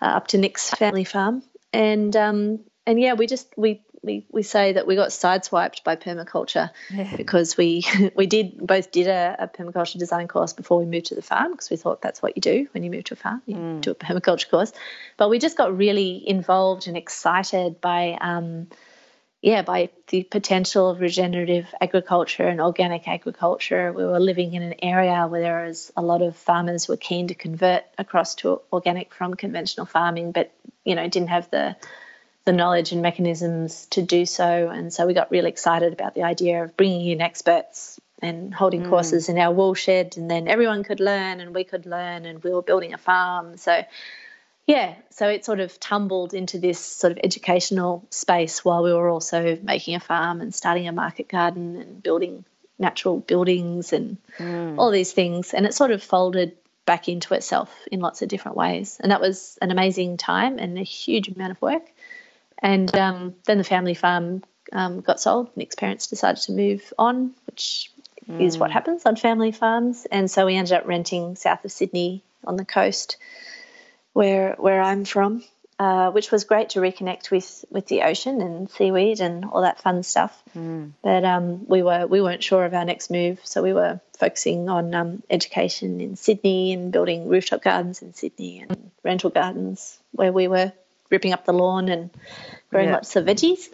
uh, 0.00 0.06
up 0.06 0.28
to 0.28 0.38
Nick's 0.38 0.70
family 0.70 1.04
farm. 1.04 1.42
And 1.72 2.14
um, 2.16 2.60
and 2.86 3.00
yeah, 3.00 3.14
we 3.14 3.26
just 3.26 3.52
we 3.56 3.82
we, 4.02 4.26
we 4.30 4.42
say 4.42 4.72
that 4.72 4.86
we 4.86 4.94
got 4.94 5.08
sideswiped 5.08 5.82
by 5.84 5.96
permaculture 5.96 6.70
yeah. 6.90 7.16
because 7.16 7.56
we 7.56 7.84
we 8.16 8.26
did 8.26 8.58
both 8.66 8.90
did 8.90 9.06
a, 9.06 9.36
a, 9.40 9.48
permaculture 9.48 9.98
design 9.98 10.28
course 10.28 10.52
before 10.52 10.78
we 10.78 10.86
moved 10.86 11.06
to 11.06 11.14
the 11.14 11.22
farm 11.22 11.52
because 11.52 11.70
we 11.70 11.76
thought 11.76 12.00
that's 12.00 12.22
what 12.22 12.36
you 12.36 12.40
do 12.40 12.68
when 12.72 12.82
you 12.82 12.90
move 12.90 13.04
to 13.04 13.14
a 13.14 13.16
farm 13.16 13.42
you 13.46 13.56
mm. 13.56 13.80
do 13.80 13.90
a 13.90 13.94
permaculture 13.94 14.48
course 14.50 14.72
but 15.16 15.28
we 15.28 15.38
just 15.38 15.56
got 15.56 15.76
really 15.76 16.22
involved 16.26 16.86
and 16.86 16.96
excited 16.96 17.80
by 17.80 18.16
um, 18.20 18.68
yeah, 19.40 19.62
by 19.62 19.90
the 20.08 20.24
potential 20.24 20.90
of 20.90 21.00
regenerative 21.00 21.72
agriculture 21.80 22.48
and 22.48 22.60
organic 22.60 23.06
agriculture. 23.06 23.92
We 23.92 24.04
were 24.04 24.18
living 24.18 24.54
in 24.54 24.62
an 24.62 24.74
area 24.82 25.26
where 25.28 25.40
there 25.40 25.66
was 25.66 25.92
a 25.96 26.02
lot 26.02 26.22
of 26.22 26.36
farmers 26.36 26.86
who 26.86 26.94
were 26.94 26.98
keen 26.98 27.28
to 27.28 27.34
convert 27.34 27.84
across 27.96 28.34
to 28.36 28.60
organic 28.72 29.14
from 29.14 29.34
conventional 29.34 29.86
farming, 29.86 30.32
but 30.32 30.52
you 30.84 30.96
know 30.96 31.08
didn't 31.08 31.28
have 31.28 31.48
the 31.50 31.76
the 32.46 32.52
knowledge 32.52 32.92
and 32.92 33.02
mechanisms 33.02 33.86
to 33.90 34.02
do 34.02 34.26
so. 34.26 34.70
And 34.70 34.92
so 34.92 35.06
we 35.06 35.14
got 35.14 35.30
really 35.30 35.50
excited 35.50 35.92
about 35.92 36.14
the 36.14 36.22
idea 36.24 36.64
of 36.64 36.76
bringing 36.76 37.06
in 37.06 37.20
experts 37.20 38.00
and 38.20 38.52
holding 38.52 38.82
mm. 38.82 38.88
courses 38.88 39.28
in 39.28 39.38
our 39.38 39.52
wool 39.52 39.74
shed, 39.74 40.16
and 40.16 40.28
then 40.28 40.48
everyone 40.48 40.82
could 40.82 40.98
learn 40.98 41.40
and 41.40 41.54
we 41.54 41.62
could 41.62 41.86
learn, 41.86 42.26
and 42.26 42.42
we 42.42 42.50
were 42.50 42.62
building 42.62 42.92
a 42.92 42.98
farm. 42.98 43.56
So 43.56 43.84
yeah, 44.68 44.96
so 45.08 45.26
it 45.28 45.46
sort 45.46 45.60
of 45.60 45.80
tumbled 45.80 46.34
into 46.34 46.58
this 46.58 46.78
sort 46.78 47.10
of 47.10 47.18
educational 47.24 48.06
space 48.10 48.62
while 48.62 48.82
we 48.82 48.92
were 48.92 49.08
also 49.08 49.58
making 49.62 49.94
a 49.94 50.00
farm 50.00 50.42
and 50.42 50.54
starting 50.54 50.86
a 50.86 50.92
market 50.92 51.26
garden 51.26 51.76
and 51.76 52.02
building 52.02 52.44
natural 52.78 53.18
buildings 53.18 53.94
and 53.94 54.18
mm. 54.36 54.76
all 54.76 54.90
these 54.90 55.10
things. 55.10 55.54
And 55.54 55.64
it 55.64 55.72
sort 55.72 55.90
of 55.90 56.02
folded 56.02 56.54
back 56.84 57.08
into 57.08 57.32
itself 57.32 57.74
in 57.90 58.00
lots 58.00 58.20
of 58.20 58.28
different 58.28 58.58
ways. 58.58 58.98
And 59.00 59.10
that 59.10 59.22
was 59.22 59.58
an 59.62 59.70
amazing 59.70 60.18
time 60.18 60.58
and 60.58 60.78
a 60.78 60.82
huge 60.82 61.28
amount 61.28 61.52
of 61.52 61.62
work. 61.62 61.90
And 62.58 62.94
um, 62.94 63.36
then 63.46 63.56
the 63.56 63.64
family 63.64 63.94
farm 63.94 64.44
um, 64.70 65.00
got 65.00 65.18
sold. 65.18 65.48
Nick's 65.56 65.76
parents 65.76 66.08
decided 66.08 66.42
to 66.42 66.52
move 66.52 66.92
on, 66.98 67.32
which 67.46 67.90
mm. 68.28 68.38
is 68.38 68.58
what 68.58 68.68
mm. 68.68 68.74
happens 68.74 69.06
on 69.06 69.16
family 69.16 69.50
farms. 69.50 70.06
And 70.12 70.30
so 70.30 70.44
we 70.44 70.56
ended 70.56 70.74
up 70.74 70.86
renting 70.86 71.36
south 71.36 71.64
of 71.64 71.72
Sydney 71.72 72.22
on 72.44 72.56
the 72.56 72.66
coast 72.66 73.16
where 74.18 74.56
where 74.58 74.82
I'm 74.82 75.04
from, 75.04 75.44
uh, 75.78 76.10
which 76.10 76.32
was 76.32 76.42
great 76.42 76.70
to 76.70 76.80
reconnect 76.80 77.30
with 77.30 77.64
with 77.70 77.86
the 77.86 78.02
ocean 78.02 78.40
and 78.40 78.68
seaweed 78.68 79.20
and 79.20 79.44
all 79.44 79.62
that 79.62 79.80
fun 79.80 80.02
stuff. 80.02 80.36
Mm. 80.56 80.90
But 81.04 81.24
um, 81.24 81.68
we 81.68 81.84
were 81.84 82.04
we 82.08 82.20
weren't 82.20 82.42
sure 82.42 82.64
of 82.64 82.74
our 82.74 82.84
next 82.84 83.12
move, 83.12 83.38
so 83.44 83.62
we 83.62 83.72
were 83.72 84.00
focusing 84.18 84.68
on 84.68 84.92
um, 84.92 85.22
education 85.30 86.00
in 86.00 86.16
Sydney 86.16 86.72
and 86.72 86.90
building 86.90 87.28
rooftop 87.28 87.62
gardens 87.62 88.02
in 88.02 88.12
Sydney 88.12 88.58
and 88.58 88.90
rental 89.04 89.30
gardens 89.30 90.00
where 90.10 90.32
we 90.32 90.48
were 90.48 90.72
ripping 91.10 91.32
up 91.32 91.44
the 91.44 91.52
lawn 91.52 91.88
and 91.88 92.10
growing 92.70 92.88
yeah. 92.88 92.94
lots 92.94 93.14
of 93.14 93.24
veggies. 93.24 93.68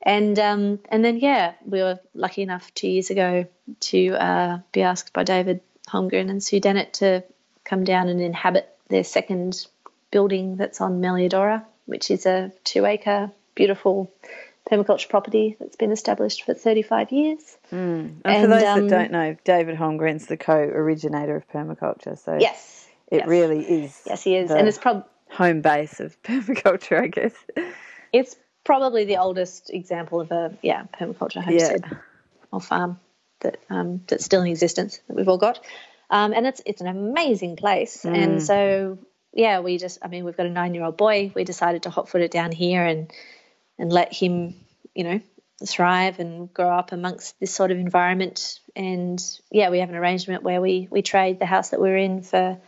And 0.00 0.38
um, 0.38 0.78
and 0.90 1.04
then 1.04 1.16
yeah, 1.16 1.54
we 1.64 1.82
were 1.82 1.98
lucky 2.14 2.42
enough 2.42 2.72
two 2.72 2.86
years 2.86 3.10
ago 3.10 3.46
to 3.90 4.14
uh, 4.14 4.58
be 4.70 4.82
asked 4.82 5.12
by 5.12 5.24
David 5.24 5.60
Holmgren 5.88 6.30
and 6.30 6.40
Su 6.40 6.60
Dennett 6.60 6.92
to 7.00 7.24
come 7.64 7.82
down 7.82 8.08
and 8.08 8.20
inhabit 8.20 8.72
their 8.88 9.04
second 9.04 9.66
building 10.10 10.56
that's 10.56 10.80
on 10.80 11.00
Melliodora, 11.00 11.64
which 11.86 12.10
is 12.10 12.26
a 12.26 12.52
two 12.64 12.86
acre, 12.86 13.30
beautiful 13.54 14.12
permaculture 14.70 15.08
property 15.08 15.56
that's 15.60 15.76
been 15.76 15.92
established 15.92 16.42
for 16.42 16.54
35 16.54 17.12
years. 17.12 17.56
Mm. 17.72 17.76
And, 17.76 18.22
and, 18.24 18.42
for 18.42 18.48
those 18.48 18.62
um, 18.62 18.88
that 18.88 18.98
don't 18.98 19.12
know, 19.12 19.36
David 19.44 19.76
Holmgren's 19.76 20.26
the 20.26 20.36
co 20.36 20.54
originator 20.54 21.36
of 21.36 21.48
permaculture. 21.48 22.18
So 22.18 22.36
yes, 22.38 22.88
it 23.08 23.18
yes. 23.18 23.28
really 23.28 23.60
is. 23.60 24.02
Yes, 24.06 24.22
he 24.22 24.36
is. 24.36 24.50
And 24.50 24.66
it's 24.66 24.78
probably 24.78 25.04
home 25.30 25.60
base 25.60 26.00
of 26.00 26.20
permaculture, 26.22 27.02
I 27.02 27.06
guess. 27.08 27.34
It's 28.12 28.36
probably 28.64 29.04
the 29.04 29.18
oldest 29.18 29.70
example 29.70 30.20
of 30.20 30.32
a 30.32 30.56
yeah 30.62 30.84
permaculture 30.98 31.42
homestead 31.42 31.84
yeah. 31.90 31.98
or 32.50 32.60
farm 32.60 32.98
that 33.40 33.58
um, 33.70 34.02
that's 34.08 34.24
still 34.24 34.42
in 34.42 34.48
existence 34.48 35.00
that 35.06 35.16
we've 35.16 35.28
all 35.28 35.38
got. 35.38 35.60
Um, 36.10 36.32
and 36.32 36.46
it's 36.46 36.62
it's 36.64 36.80
an 36.80 36.86
amazing 36.86 37.56
place. 37.56 38.04
Mm. 38.04 38.16
And 38.16 38.42
so 38.42 38.98
yeah, 39.32 39.60
we 39.60 39.78
just 39.78 39.98
I 40.02 40.08
mean 40.08 40.24
we've 40.24 40.36
got 40.36 40.46
a 40.46 40.50
nine 40.50 40.74
year 40.74 40.84
old 40.84 40.96
boy. 40.96 41.32
We 41.34 41.44
decided 41.44 41.84
to 41.84 41.90
hot 41.90 42.08
foot 42.08 42.22
it 42.22 42.30
down 42.30 42.52
here 42.52 42.84
and 42.84 43.12
and 43.78 43.92
let 43.92 44.12
him 44.12 44.54
you 44.94 45.04
know 45.04 45.20
thrive 45.64 46.20
and 46.20 46.52
grow 46.52 46.70
up 46.70 46.92
amongst 46.92 47.38
this 47.40 47.54
sort 47.54 47.70
of 47.70 47.78
environment. 47.78 48.60
And 48.74 49.22
yeah, 49.50 49.70
we 49.70 49.80
have 49.80 49.88
an 49.88 49.96
arrangement 49.96 50.42
where 50.42 50.60
we 50.60 50.88
we 50.90 51.02
trade 51.02 51.38
the 51.38 51.46
house 51.46 51.70
that 51.70 51.80
we're 51.80 51.96
in 51.96 52.22
for 52.22 52.58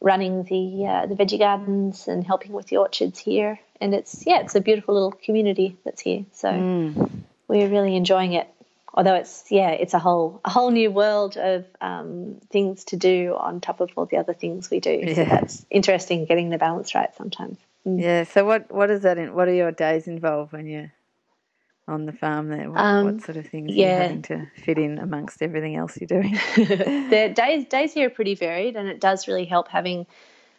running 0.00 0.44
the 0.44 0.86
uh, 0.86 1.06
the 1.06 1.14
veggie 1.14 1.38
gardens 1.38 2.08
and 2.08 2.24
helping 2.24 2.52
with 2.52 2.66
the 2.66 2.76
orchards 2.76 3.18
here. 3.18 3.58
And 3.80 3.94
it's 3.94 4.24
yeah, 4.26 4.40
it's 4.40 4.54
a 4.54 4.60
beautiful 4.60 4.94
little 4.94 5.12
community 5.12 5.76
that's 5.84 6.00
here. 6.00 6.24
So 6.32 6.48
mm. 6.48 7.10
we're 7.48 7.68
really 7.68 7.96
enjoying 7.96 8.34
it 8.34 8.48
although 8.96 9.14
it's 9.14 9.44
yeah 9.50 9.70
it's 9.70 9.94
a 9.94 9.98
whole 9.98 10.40
a 10.44 10.50
whole 10.50 10.70
new 10.70 10.90
world 10.90 11.36
of 11.36 11.64
um, 11.80 12.40
things 12.50 12.84
to 12.84 12.96
do 12.96 13.36
on 13.38 13.60
top 13.60 13.80
of 13.80 13.90
all 13.96 14.06
the 14.06 14.16
other 14.16 14.34
things 14.34 14.70
we 14.70 14.80
do 14.80 15.00
yeah. 15.02 15.14
so 15.14 15.24
that's 15.24 15.66
interesting 15.70 16.24
getting 16.24 16.50
the 16.50 16.58
balance 16.58 16.94
right 16.94 17.14
sometimes 17.16 17.58
mm. 17.86 18.00
yeah 18.00 18.24
so 18.24 18.44
what 18.44 18.72
what 18.72 18.90
is 18.90 19.02
that 19.02 19.18
in 19.18 19.34
what 19.34 19.48
are 19.48 19.54
your 19.54 19.72
days 19.72 20.08
involved 20.08 20.52
when 20.52 20.66
you're 20.66 20.92
on 21.88 22.04
the 22.06 22.12
farm 22.12 22.48
there? 22.48 22.70
What, 22.70 22.80
Um, 22.80 23.04
what 23.04 23.22
sort 23.22 23.36
of 23.36 23.46
things 23.46 23.70
are 23.70 23.74
you 23.74 23.86
having 23.86 24.22
to 24.22 24.46
fit 24.56 24.78
in 24.78 24.98
amongst 24.98 25.42
everything 25.42 25.76
else 25.76 25.96
you're 26.00 26.08
doing? 26.08 26.32
the 26.56 27.32
days 27.34 27.66
days 27.66 27.92
here 27.92 28.08
are 28.08 28.10
pretty 28.10 28.34
varied, 28.34 28.76
and 28.76 28.88
it 28.88 29.00
does 29.00 29.28
really 29.28 29.44
help 29.44 29.68
having. 29.68 30.06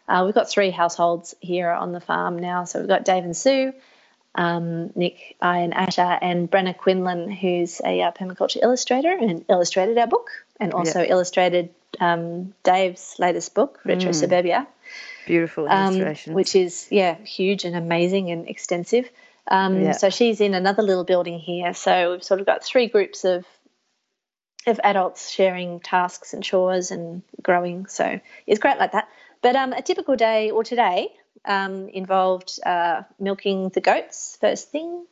Uh, 0.08 0.22
we've 0.24 0.34
got 0.34 0.48
three 0.48 0.70
households 0.70 1.34
here 1.40 1.70
on 1.70 1.92
the 1.92 2.00
farm 2.00 2.38
now, 2.38 2.64
so 2.64 2.78
we've 2.78 2.88
got 2.88 3.04
Dave 3.04 3.24
and 3.24 3.36
Sue, 3.36 3.74
um, 4.38 4.92
Nick, 4.94 5.36
I, 5.42 5.58
and 5.58 5.74
Asha, 5.74 6.16
and 6.22 6.48
Brenna 6.48 6.76
Quinlan, 6.76 7.28
who's 7.30 7.80
a 7.84 8.02
uh, 8.02 8.12
permaculture 8.12 8.62
illustrator 8.62 9.10
and 9.10 9.44
illustrated 9.50 9.98
our 9.98 10.06
book, 10.06 10.30
and 10.60 10.72
also 10.72 11.02
illustrated 11.02 11.70
um, 11.98 12.54
Dave's 12.62 13.16
latest 13.18 13.54
book, 13.54 13.80
Retro 13.84 14.12
Suburbia 14.12 14.66
Beautiful 15.26 15.68
um, 15.68 16.14
which 16.28 16.56
is 16.56 16.88
yeah 16.90 17.16
huge 17.16 17.64
and 17.64 17.76
amazing 17.76 18.30
and 18.30 18.48
extensive. 18.48 19.10
Um, 19.50 19.82
Yeah. 19.82 19.92
So 19.92 20.08
she's 20.08 20.40
in 20.40 20.54
another 20.54 20.82
little 20.82 21.04
building 21.04 21.38
here. 21.38 21.74
So 21.74 22.12
we've 22.12 22.24
sort 22.24 22.40
of 22.40 22.46
got 22.46 22.64
three 22.64 22.86
groups 22.86 23.24
of 23.24 23.44
of 24.66 24.80
adults 24.84 25.30
sharing 25.30 25.80
tasks 25.80 26.32
and 26.32 26.42
chores 26.44 26.90
and 26.90 27.22
growing. 27.42 27.86
So 27.86 28.20
it's 28.46 28.60
great 28.60 28.78
like 28.78 28.92
that. 28.92 29.08
But 29.42 29.56
um, 29.56 29.72
a 29.72 29.82
typical 29.82 30.16
day 30.16 30.50
or 30.50 30.64
today 30.64 31.10
um, 31.44 31.88
involved 31.88 32.58
uh, 32.64 33.02
milking 33.18 33.68
the 33.70 33.80
goats 33.80 34.36
first 34.40 34.70
thing, 34.70 35.06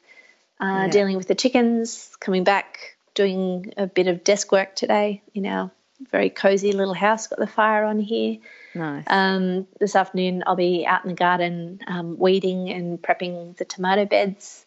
uh, 0.61 0.85
Yeah. 0.87 0.89
dealing 0.89 1.17
with 1.17 1.29
the 1.29 1.35
chickens, 1.35 2.15
coming 2.21 2.45
back, 2.45 2.97
doing 3.15 3.73
a 3.77 3.87
bit 3.87 4.07
of 4.09 4.25
desk 4.25 4.53
work 4.53 4.75
today 4.77 5.23
in 5.35 5.47
our 5.47 5.71
very 6.11 6.29
cozy 6.31 6.73
little 6.73 6.95
house. 6.95 7.27
Got 7.27 7.39
the 7.39 7.47
fire 7.47 7.85
on 7.85 7.99
here. 8.01 8.39
nice. 8.75 9.05
Um, 9.07 9.67
this 9.81 9.97
afternoon, 9.97 10.45
I'll 10.47 10.57
be 10.57 10.87
out 10.87 11.05
in 11.05 11.09
the 11.09 11.15
garden 11.15 11.81
um, 11.87 12.19
weeding 12.19 12.69
and 12.69 13.01
prepping 13.01 13.57
the 13.57 13.65
tomato 13.65 14.05
beds. 14.05 14.67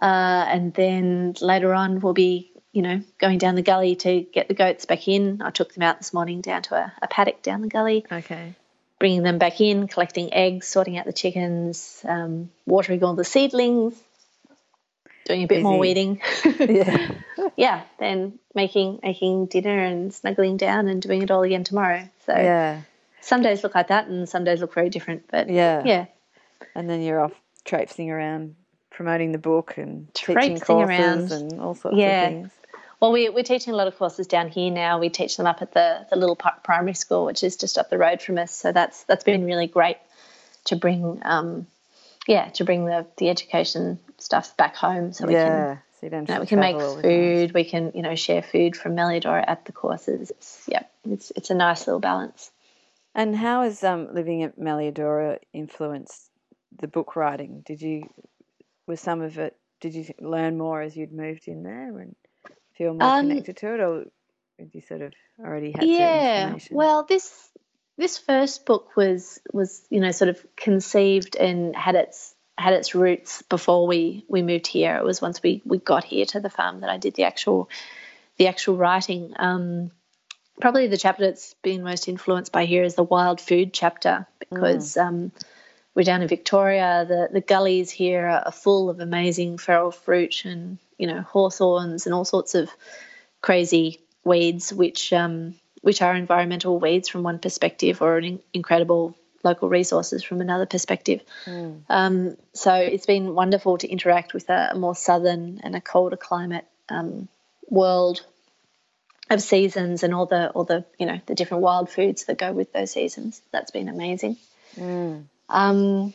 Uh, 0.00 0.44
and 0.48 0.72
then 0.74 1.34
later 1.40 1.74
on, 1.74 1.98
we'll 1.98 2.12
be, 2.12 2.52
you 2.72 2.82
know, 2.82 3.00
going 3.18 3.38
down 3.38 3.56
the 3.56 3.62
gully 3.62 3.96
to 3.96 4.20
get 4.32 4.46
the 4.46 4.54
goats 4.54 4.84
back 4.84 5.08
in. 5.08 5.42
I 5.42 5.50
took 5.50 5.74
them 5.74 5.82
out 5.82 5.98
this 5.98 6.14
morning 6.14 6.40
down 6.40 6.62
to 6.62 6.76
a, 6.76 6.92
a 7.02 7.08
paddock 7.08 7.42
down 7.42 7.62
the 7.62 7.68
gully, 7.68 8.06
okay. 8.12 8.54
Bringing 8.98 9.22
them 9.22 9.38
back 9.38 9.60
in, 9.60 9.86
collecting 9.88 10.32
eggs, 10.34 10.66
sorting 10.66 10.96
out 10.98 11.06
the 11.06 11.12
chickens, 11.12 12.02
um, 12.08 12.50
watering 12.66 13.02
all 13.04 13.14
the 13.14 13.24
seedlings, 13.24 13.94
doing 15.24 15.44
a 15.44 15.46
bit 15.46 15.62
more 15.62 15.78
weeding. 15.78 16.20
Yeah. 16.58 17.10
yeah, 17.56 17.82
then 17.98 18.38
making 18.54 19.00
making 19.02 19.46
dinner 19.46 19.78
and 19.78 20.12
snuggling 20.12 20.56
down 20.56 20.88
and 20.88 21.00
doing 21.00 21.22
it 21.22 21.30
all 21.30 21.42
again 21.42 21.64
tomorrow. 21.64 22.08
So 22.26 22.32
yeah. 22.34 22.82
some 23.20 23.42
days 23.42 23.62
look 23.62 23.74
like 23.74 23.88
that 23.88 24.06
and 24.08 24.28
some 24.28 24.44
days 24.44 24.60
look 24.60 24.74
very 24.74 24.90
different 24.90 25.24
but 25.30 25.48
Yeah. 25.48 25.82
yeah 25.84 26.06
And 26.74 26.88
then 26.90 27.02
you're 27.02 27.20
off 27.20 27.32
traipsing 27.64 28.10
around 28.10 28.56
promoting 28.90 29.30
the 29.32 29.38
book 29.38 29.74
and 29.76 30.12
teaching 30.14 30.58
courses 30.58 30.88
around. 30.98 31.30
and 31.32 31.60
all 31.60 31.74
sorts 31.74 31.96
Yeah. 31.96 32.22
of 32.26 32.32
things. 32.32 32.50
Well 33.00 33.12
we, 33.12 33.28
we're 33.28 33.44
teaching 33.44 33.72
a 33.72 33.76
lot 33.76 33.86
of 33.86 33.96
courses 33.96 34.26
down 34.26 34.48
here 34.48 34.70
now 34.70 34.98
we 34.98 35.08
teach 35.08 35.36
them 35.36 35.46
up 35.46 35.62
at 35.62 35.72
the, 35.72 36.06
the 36.10 36.16
little 36.16 36.36
pri- 36.36 36.58
primary 36.64 36.94
school 36.94 37.24
which 37.24 37.42
is 37.42 37.56
just 37.56 37.78
up 37.78 37.90
the 37.90 37.98
road 37.98 38.20
from 38.22 38.38
us 38.38 38.52
so 38.52 38.72
that's 38.72 39.04
that's 39.04 39.24
been 39.24 39.44
really 39.44 39.66
great 39.66 39.98
to 40.64 40.76
bring 40.76 41.20
um 41.24 41.66
yeah 42.26 42.48
to 42.50 42.64
bring 42.64 42.84
the 42.84 43.06
the 43.16 43.28
education 43.28 43.98
stuff 44.18 44.56
back 44.56 44.76
home 44.76 45.12
so 45.12 45.26
we 45.26 45.34
can 45.34 45.42
yeah. 45.42 45.76
So 46.00 46.06
you 46.06 46.10
don't 46.10 46.28
you 46.28 46.34
know, 46.34 46.40
we 46.40 46.46
can 46.46 46.60
make 46.60 46.76
travel 46.76 46.90
all 46.90 46.96
the 46.96 47.02
time. 47.02 47.10
food 47.10 47.54
we 47.54 47.64
can 47.64 47.92
you 47.94 48.02
know 48.02 48.14
share 48.14 48.42
food 48.42 48.76
from 48.76 48.94
Melliodora 48.94 49.44
at 49.46 49.64
the 49.64 49.72
courses 49.72 50.30
it's 50.30 50.64
yeah 50.68 50.82
it's 51.08 51.32
it's 51.34 51.50
a 51.50 51.54
nice 51.54 51.86
little 51.86 52.00
balance 52.00 52.50
And 53.14 53.34
how 53.34 53.62
has 53.62 53.82
um, 53.82 54.14
living 54.14 54.44
at 54.44 54.58
Melliodora 54.58 55.38
influenced 55.52 56.30
the 56.78 56.86
book 56.86 57.16
writing? 57.16 57.62
Did 57.66 57.82
you, 57.82 58.08
was 58.86 59.00
some 59.00 59.22
of 59.22 59.38
it, 59.38 59.56
did 59.80 59.94
you 59.94 60.04
learn 60.20 60.56
more 60.56 60.80
as 60.82 60.96
you'd 60.96 61.12
moved 61.12 61.48
in 61.48 61.64
there 61.64 61.98
and 61.98 62.14
feel 62.78 62.94
more 62.94 63.02
Um, 63.18 63.28
connected 63.28 63.56
to 63.58 63.74
it, 63.74 63.80
or 63.80 64.04
did 64.58 64.74
you 64.74 64.80
sort 64.80 65.02
of 65.02 65.12
already 65.38 65.72
had? 65.72 65.82
yeah 65.84 66.56
well 66.70 67.04
this 67.04 67.50
this 67.96 68.16
first 68.18 68.64
book 68.64 68.96
was 68.96 69.40
was 69.52 69.84
you 69.90 70.00
know 70.00 70.12
sort 70.12 70.30
of 70.30 70.44
conceived 70.56 71.36
and 71.36 71.76
had 71.76 71.94
its 71.96 72.34
had 72.56 72.72
its 72.72 72.94
roots 72.94 73.42
before 73.42 73.86
we 73.86 74.24
we 74.28 74.42
moved 74.42 74.66
here 74.66 74.96
it 74.96 75.04
was 75.04 75.20
once 75.20 75.42
we 75.42 75.62
we 75.64 75.78
got 75.78 76.04
here 76.04 76.24
to 76.26 76.40
the 76.40 76.50
farm 76.50 76.80
that 76.80 76.90
i 76.90 76.96
did 76.96 77.14
the 77.14 77.24
actual 77.24 77.68
the 78.36 78.48
actual 78.48 78.76
writing 78.76 79.32
um 79.36 79.90
probably 80.60 80.88
the 80.88 80.96
chapter 80.96 81.24
that's 81.26 81.54
been 81.62 81.84
most 81.84 82.08
influenced 82.08 82.50
by 82.52 82.64
here 82.64 82.82
is 82.82 82.94
the 82.96 83.02
wild 83.04 83.40
food 83.40 83.72
chapter 83.72 84.26
because 84.40 84.96
um 84.96 85.30
we're 85.94 86.04
down 86.04 86.22
in 86.22 86.28
Victoria. 86.28 87.04
The 87.08 87.28
the 87.32 87.40
gullies 87.40 87.90
here 87.90 88.26
are 88.28 88.52
full 88.52 88.88
of 88.88 89.00
amazing 89.00 89.58
feral 89.58 89.90
fruit 89.90 90.44
and 90.44 90.78
you 90.98 91.06
know 91.06 91.20
hawthorns 91.22 92.06
and 92.06 92.14
all 92.14 92.24
sorts 92.24 92.54
of 92.54 92.70
crazy 93.40 94.00
weeds, 94.24 94.72
which 94.72 95.12
um, 95.12 95.54
which 95.82 96.02
are 96.02 96.14
environmental 96.14 96.78
weeds 96.78 97.08
from 97.08 97.22
one 97.22 97.38
perspective, 97.38 98.02
or 98.02 98.18
an 98.18 98.24
in- 98.24 98.40
incredible 98.52 99.16
local 99.44 99.68
resources 99.68 100.22
from 100.24 100.40
another 100.40 100.66
perspective. 100.66 101.22
Um, 101.88 102.36
so 102.52 102.74
it's 102.74 103.06
been 103.06 103.34
wonderful 103.34 103.78
to 103.78 103.88
interact 103.88 104.34
with 104.34 104.50
a, 104.50 104.70
a 104.72 104.78
more 104.78 104.96
southern 104.96 105.60
and 105.62 105.76
a 105.76 105.80
colder 105.80 106.16
climate 106.16 106.66
um, 106.88 107.28
world 107.68 108.24
of 109.30 109.42
seasons 109.42 110.02
and 110.02 110.14
all 110.14 110.26
the 110.26 110.50
all 110.50 110.64
the 110.64 110.84
you 110.98 111.06
know 111.06 111.20
the 111.26 111.34
different 111.34 111.62
wild 111.62 111.90
foods 111.90 112.24
that 112.24 112.38
go 112.38 112.52
with 112.52 112.72
those 112.72 112.90
seasons. 112.90 113.40
That's 113.52 113.70
been 113.70 113.88
amazing. 113.88 114.36
Um, 115.48 116.12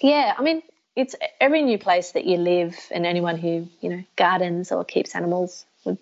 yeah, 0.00 0.34
I 0.36 0.42
mean, 0.42 0.62
it's 0.96 1.14
every 1.40 1.62
new 1.62 1.78
place 1.78 2.12
that 2.12 2.24
you 2.24 2.38
live, 2.38 2.74
and 2.90 3.06
anyone 3.06 3.36
who 3.36 3.68
you 3.80 3.90
know 3.90 4.02
gardens 4.16 4.72
or 4.72 4.84
keeps 4.84 5.14
animals 5.14 5.64
would 5.84 5.98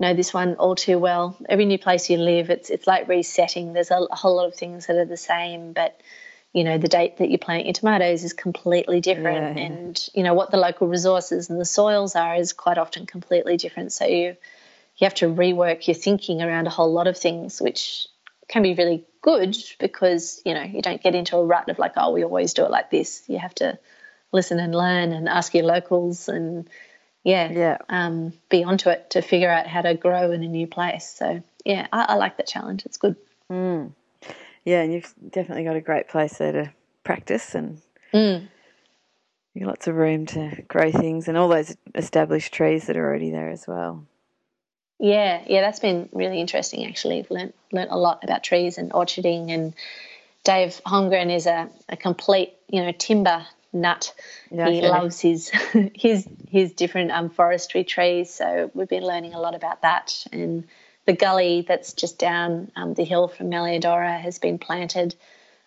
know 0.00 0.12
this 0.12 0.34
one 0.34 0.56
all 0.56 0.74
too 0.74 0.98
well. 0.98 1.36
Every 1.48 1.64
new 1.64 1.78
place 1.78 2.10
you 2.10 2.18
live, 2.18 2.50
it's 2.50 2.68
it's 2.68 2.86
like 2.86 3.08
resetting. 3.08 3.72
There's 3.72 3.92
a, 3.92 4.06
a 4.10 4.16
whole 4.16 4.36
lot 4.36 4.48
of 4.48 4.54
things 4.54 4.86
that 4.86 4.96
are 4.96 5.04
the 5.04 5.16
same, 5.16 5.72
but 5.72 6.00
you 6.52 6.64
know 6.64 6.78
the 6.78 6.88
date 6.88 7.18
that 7.18 7.30
you 7.30 7.38
plant 7.38 7.66
your 7.66 7.74
tomatoes 7.74 8.24
is 8.24 8.32
completely 8.32 9.00
different, 9.00 9.56
Yeah, 9.56 9.64
and 9.64 10.08
you 10.14 10.24
know 10.24 10.34
what 10.34 10.50
the 10.50 10.56
local 10.56 10.88
resources 10.88 11.48
and 11.48 11.60
the 11.60 11.64
soils 11.64 12.16
are 12.16 12.34
is 12.34 12.52
quite 12.52 12.78
often 12.78 13.06
completely 13.06 13.56
different. 13.56 13.92
So 13.92 14.04
you 14.04 14.36
you 14.96 15.04
have 15.04 15.14
to 15.14 15.26
rework 15.26 15.86
your 15.86 15.94
thinking 15.94 16.42
around 16.42 16.66
a 16.66 16.70
whole 16.70 16.92
lot 16.92 17.06
of 17.06 17.16
things, 17.16 17.62
which 17.62 18.08
can 18.48 18.64
be 18.64 18.74
really 18.74 19.04
good 19.22 19.56
because 19.78 20.42
you 20.44 20.54
know 20.54 20.62
you 20.62 20.82
don't 20.82 21.02
get 21.02 21.14
into 21.14 21.36
a 21.36 21.44
rut 21.44 21.68
of 21.68 21.78
like 21.78 21.92
oh 21.96 22.10
we 22.10 22.24
always 22.24 22.52
do 22.52 22.64
it 22.64 22.70
like 22.72 22.90
this. 22.90 23.22
You 23.28 23.38
have 23.38 23.54
to 23.56 23.78
listen 24.32 24.58
and 24.58 24.74
learn 24.74 25.12
and 25.12 25.28
ask 25.28 25.54
your 25.54 25.64
locals 25.64 26.28
and 26.28 26.68
yeah, 27.24 27.50
Yeah. 27.50 27.78
um, 27.88 28.32
be 28.48 28.64
onto 28.64 28.88
it 28.90 29.10
to 29.10 29.22
figure 29.22 29.50
out 29.50 29.66
how 29.66 29.82
to 29.82 29.94
grow 29.94 30.30
in 30.32 30.42
a 30.42 30.48
new 30.48 30.66
place. 30.66 31.08
So 31.08 31.42
yeah, 31.64 31.86
I, 31.92 32.06
I 32.10 32.14
like 32.14 32.36
that 32.36 32.46
challenge. 32.46 32.86
It's 32.86 32.96
good. 32.96 33.16
Yeah, 33.50 34.82
and 34.82 34.92
you've 34.92 35.14
definitely 35.30 35.64
got 35.64 35.76
a 35.76 35.80
great 35.80 36.08
place 36.08 36.36
there 36.38 36.52
to 36.52 36.72
practice 37.04 37.54
and 37.54 37.80
Mm. 38.12 38.48
you've 39.54 39.64
got 39.64 39.70
lots 39.70 39.86
of 39.86 39.94
room 39.96 40.26
to 40.26 40.62
grow 40.68 40.90
things 40.90 41.28
and 41.28 41.36
all 41.36 41.48
those 41.48 41.76
established 41.94 42.52
trees 42.54 42.86
that 42.86 42.96
are 42.96 43.04
already 43.04 43.30
there 43.30 43.50
as 43.50 43.66
well. 43.66 44.06
Yeah, 44.98 45.42
yeah, 45.46 45.60
that's 45.60 45.80
been 45.80 46.08
really 46.12 46.40
interesting. 46.40 46.86
Actually, 46.86 47.20
I've 47.20 47.30
learnt 47.30 47.54
learnt 47.72 47.90
a 47.90 47.96
lot 47.96 48.24
about 48.24 48.42
trees 48.42 48.78
and 48.78 48.90
orcharding. 48.92 49.50
And 49.50 49.74
Dave 50.44 50.80
Holmgren 50.84 51.34
is 51.34 51.46
a, 51.46 51.68
a 51.88 51.96
complete, 51.96 52.54
you 52.68 52.82
know, 52.82 52.92
timber 52.92 53.46
nut. 53.80 54.14
Yeah, 54.50 54.68
he 54.68 54.82
loves 54.82 55.20
his 55.20 55.50
his 55.94 56.28
his 56.48 56.72
different 56.72 57.10
um, 57.12 57.30
forestry 57.30 57.84
trees. 57.84 58.32
So 58.32 58.70
we've 58.74 58.88
been 58.88 59.04
learning 59.04 59.34
a 59.34 59.40
lot 59.40 59.54
about 59.54 59.82
that. 59.82 60.26
And 60.32 60.64
the 61.06 61.12
gully 61.14 61.64
that's 61.66 61.92
just 61.94 62.18
down 62.18 62.70
um, 62.76 62.94
the 62.94 63.04
hill 63.04 63.28
from 63.28 63.50
Melliodora 63.50 64.20
has 64.20 64.38
been 64.38 64.58
planted 64.58 65.14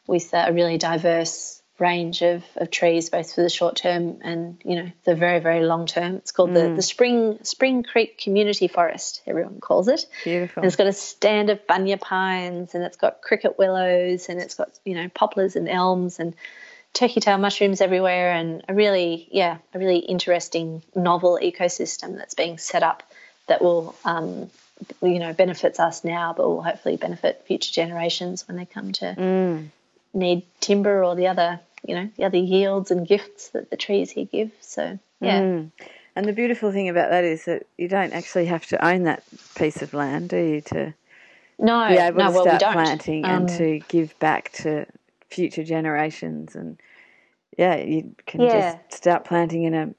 with 0.07 0.29
a 0.33 0.51
really 0.53 0.77
diverse 0.77 1.61
range 1.81 2.21
of, 2.21 2.43
of 2.55 2.69
trees, 2.69 3.09
both 3.09 3.33
for 3.33 3.41
the 3.41 3.49
short 3.49 3.75
term 3.75 4.19
and 4.21 4.61
you 4.63 4.75
know 4.75 4.91
the 5.03 5.15
very 5.15 5.39
very 5.39 5.65
long 5.65 5.87
term. 5.87 6.15
It's 6.17 6.31
called 6.31 6.53
the 6.53 6.73
the 6.75 6.81
Spring 6.81 7.39
Spring 7.41 7.83
Creek 7.83 8.19
Community 8.19 8.67
Forest. 8.67 9.23
Everyone 9.25 9.59
calls 9.59 9.87
it. 9.87 10.05
Beautiful. 10.23 10.61
And 10.61 10.67
it's 10.67 10.75
got 10.75 10.87
a 10.87 10.93
stand 10.93 11.49
of 11.49 11.65
bunya 11.67 11.99
pines, 11.99 12.75
and 12.75 12.83
it's 12.83 12.97
got 12.97 13.21
cricket 13.21 13.57
willows, 13.57 14.29
and 14.29 14.39
it's 14.39 14.55
got 14.55 14.69
you 14.85 14.93
know 14.93 15.09
poplars 15.09 15.55
and 15.55 15.67
elms 15.67 16.19
and 16.19 16.35
turkey 16.93 17.19
tail 17.19 17.37
mushrooms 17.37 17.81
everywhere, 17.81 18.31
and 18.33 18.63
a 18.67 18.73
really 18.73 19.27
yeah 19.31 19.57
a 19.73 19.79
really 19.79 19.99
interesting 19.99 20.83
novel 20.95 21.39
ecosystem 21.41 22.17
that's 22.17 22.33
being 22.33 22.57
set 22.57 22.83
up 22.83 23.03
that 23.47 23.61
will 23.61 23.95
um, 24.05 24.49
you 25.01 25.19
know 25.19 25.33
benefits 25.33 25.79
us 25.79 26.03
now, 26.03 26.33
but 26.35 26.47
will 26.47 26.63
hopefully 26.63 26.97
benefit 26.97 27.43
future 27.45 27.71
generations 27.71 28.47
when 28.47 28.57
they 28.57 28.65
come 28.65 28.91
to 28.93 29.15
need 30.13 30.43
timber 30.59 31.03
or 31.03 31.15
the 31.15 31.27
other 31.27 31.59
you 31.87 31.95
know 31.95 32.09
the 32.17 32.25
other 32.25 32.37
yields 32.37 32.91
and 32.91 33.07
gifts 33.07 33.49
that 33.49 33.69
the 33.69 33.77
trees 33.77 34.11
here 34.11 34.25
give. 34.25 34.51
So 34.61 34.99
yeah. 35.19 35.41
Mm. 35.41 35.71
And 36.15 36.25
the 36.25 36.33
beautiful 36.33 36.73
thing 36.73 36.89
about 36.89 37.09
that 37.09 37.23
is 37.23 37.45
that 37.45 37.65
you 37.77 37.87
don't 37.87 38.11
actually 38.11 38.45
have 38.47 38.65
to 38.67 38.85
own 38.85 39.03
that 39.03 39.23
piece 39.55 39.81
of 39.81 39.93
land, 39.93 40.29
do 40.29 40.37
you, 40.37 40.61
to 40.61 40.93
No, 41.57 41.87
be 41.87 41.95
able 41.95 42.17
no, 42.17 42.27
to 42.27 42.33
well, 42.33 42.43
we 42.43 42.49
start 42.49 42.59
don't. 42.59 42.73
planting 42.73 43.23
Um, 43.23 43.31
and 43.31 43.49
to 43.49 43.79
give 43.87 44.17
back 44.19 44.51
to 44.63 44.85
future 45.31 45.63
generations 45.63 46.55
and 46.55 46.79
yeah, 47.57 47.75
you 47.77 48.15
can 48.25 48.41
Yeah. 48.41 48.61
just 48.61 48.93
start 48.93 49.25
planting 49.25 49.63
in 49.63 49.73
a 49.73 49.93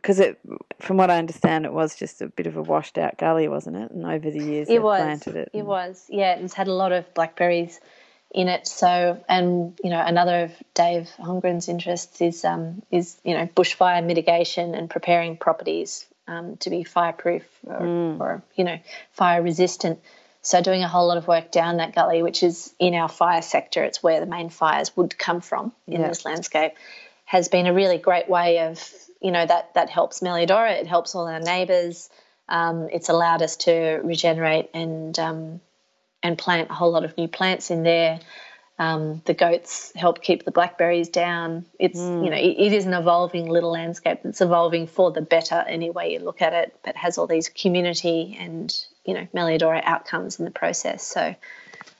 because 0.00 0.20
it, 0.20 0.38
from 0.80 0.96
what 0.96 1.10
I 1.10 1.18
understand, 1.18 1.66
it 1.66 1.72
was 1.72 1.96
just 1.96 2.22
a 2.22 2.28
bit 2.28 2.46
of 2.46 2.56
a 2.56 2.62
washed 2.62 2.98
out 2.98 3.18
gully, 3.18 3.48
wasn't 3.48 3.76
it? 3.76 3.90
And 3.90 4.06
over 4.06 4.30
the 4.30 4.38
years, 4.42 4.70
it 4.70 4.82
was. 4.82 4.98
planted 5.00 5.36
it. 5.36 5.50
It 5.52 5.66
was. 5.66 6.06
Yeah, 6.08 6.34
it's 6.36 6.54
had 6.54 6.68
a 6.68 6.72
lot 6.72 6.92
of 6.92 7.12
blackberries 7.14 7.80
in 8.30 8.48
it. 8.48 8.66
So, 8.66 9.22
and 9.28 9.78
you 9.82 9.90
know, 9.90 10.00
another 10.00 10.44
of 10.44 10.52
Dave 10.74 11.10
Holmgren's 11.18 11.68
interests 11.68 12.20
is 12.20 12.44
um, 12.44 12.82
is 12.90 13.18
you 13.24 13.34
know 13.36 13.46
bushfire 13.46 14.04
mitigation 14.04 14.74
and 14.74 14.88
preparing 14.88 15.36
properties 15.36 16.06
um, 16.28 16.56
to 16.58 16.70
be 16.70 16.84
fireproof 16.84 17.44
or, 17.64 17.80
Mm. 17.80 18.20
or 18.20 18.42
you 18.54 18.64
know 18.64 18.78
fire 19.12 19.42
resistant. 19.42 19.98
So, 20.48 20.62
doing 20.62 20.82
a 20.82 20.88
whole 20.88 21.08
lot 21.08 21.18
of 21.18 21.28
work 21.28 21.50
down 21.50 21.76
that 21.76 21.94
gully, 21.94 22.22
which 22.22 22.42
is 22.42 22.74
in 22.78 22.94
our 22.94 23.10
fire 23.10 23.42
sector, 23.42 23.84
it's 23.84 24.02
where 24.02 24.18
the 24.18 24.24
main 24.24 24.48
fires 24.48 24.96
would 24.96 25.18
come 25.18 25.42
from 25.42 25.72
in 25.86 26.00
Yeah. 26.00 26.08
this 26.08 26.24
landscape, 26.24 26.72
has 27.26 27.48
been 27.48 27.66
a 27.66 27.74
really 27.74 27.98
great 27.98 28.30
way 28.30 28.60
of 28.60 28.82
you 29.20 29.30
know 29.30 29.44
that 29.44 29.74
that 29.74 29.90
helps 29.90 30.20
Melliodora. 30.20 30.80
It 30.80 30.86
helps 30.86 31.14
all 31.14 31.28
our 31.28 31.38
neighbours. 31.38 32.08
Um, 32.48 32.88
it's 32.90 33.10
allowed 33.10 33.42
us 33.42 33.56
to 33.56 34.00
regenerate 34.02 34.70
and 34.72 35.18
um, 35.18 35.60
and 36.22 36.38
plant 36.38 36.70
a 36.70 36.72
whole 36.72 36.92
lot 36.92 37.04
of 37.04 37.14
new 37.18 37.28
plants 37.28 37.70
in 37.70 37.82
there. 37.82 38.18
Um, 38.78 39.20
the 39.26 39.34
goats 39.34 39.92
help 39.96 40.22
keep 40.22 40.46
the 40.46 40.50
blackberries 40.50 41.10
down. 41.10 41.66
It's 41.78 41.98
you 41.98 42.30
know 42.30 42.38
it, 42.38 42.56
it 42.56 42.72
is 42.72 42.86
an 42.86 42.94
evolving 42.94 43.50
little 43.50 43.72
landscape 43.72 44.20
that's 44.24 44.40
evolving 44.40 44.86
for 44.86 45.10
the 45.10 45.20
better 45.20 45.62
any 45.68 45.90
way 45.90 46.14
you 46.14 46.20
look 46.20 46.40
at 46.40 46.54
it, 46.54 46.74
but 46.82 46.96
has 46.96 47.18
all 47.18 47.26
these 47.26 47.50
community 47.50 48.34
and 48.40 48.74
you 49.08 49.14
know 49.14 49.26
Melliodora 49.34 49.82
outcomes 49.84 50.38
in 50.38 50.44
the 50.44 50.50
process. 50.50 51.02
So, 51.02 51.34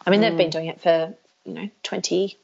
I 0.07 0.11
mean 0.11 0.21
they've 0.21 0.37
been 0.37 0.51
doing 0.51 0.67
it 0.67 0.81
for 0.83 1.15
you 1.47 1.55
know 1.55 1.71
twenty 1.83 2.37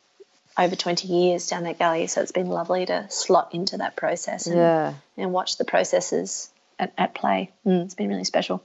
over 0.57 0.75
twenty 0.75 1.09
years 1.09 1.47
down 1.49 1.65
that 1.65 1.79
gully, 1.79 2.07
so 2.07 2.23
it's 2.23 2.33
been 2.33 2.49
lovely 2.49 2.87
to 2.87 3.07
slot 3.11 3.53
into 3.53 3.77
that 3.77 3.95
process 3.95 4.47
and, 4.47 4.57
Yeah, 4.57 4.95
and 5.19 5.33
watch 5.33 5.59
the 5.59 5.65
processes 5.67 6.51
at, 6.79 6.95
at 6.97 7.15
play. 7.15 7.51
Mm, 7.67 7.85
it's 7.85 7.95
been 7.95 8.09
really 8.09 8.25
special. 8.25 8.65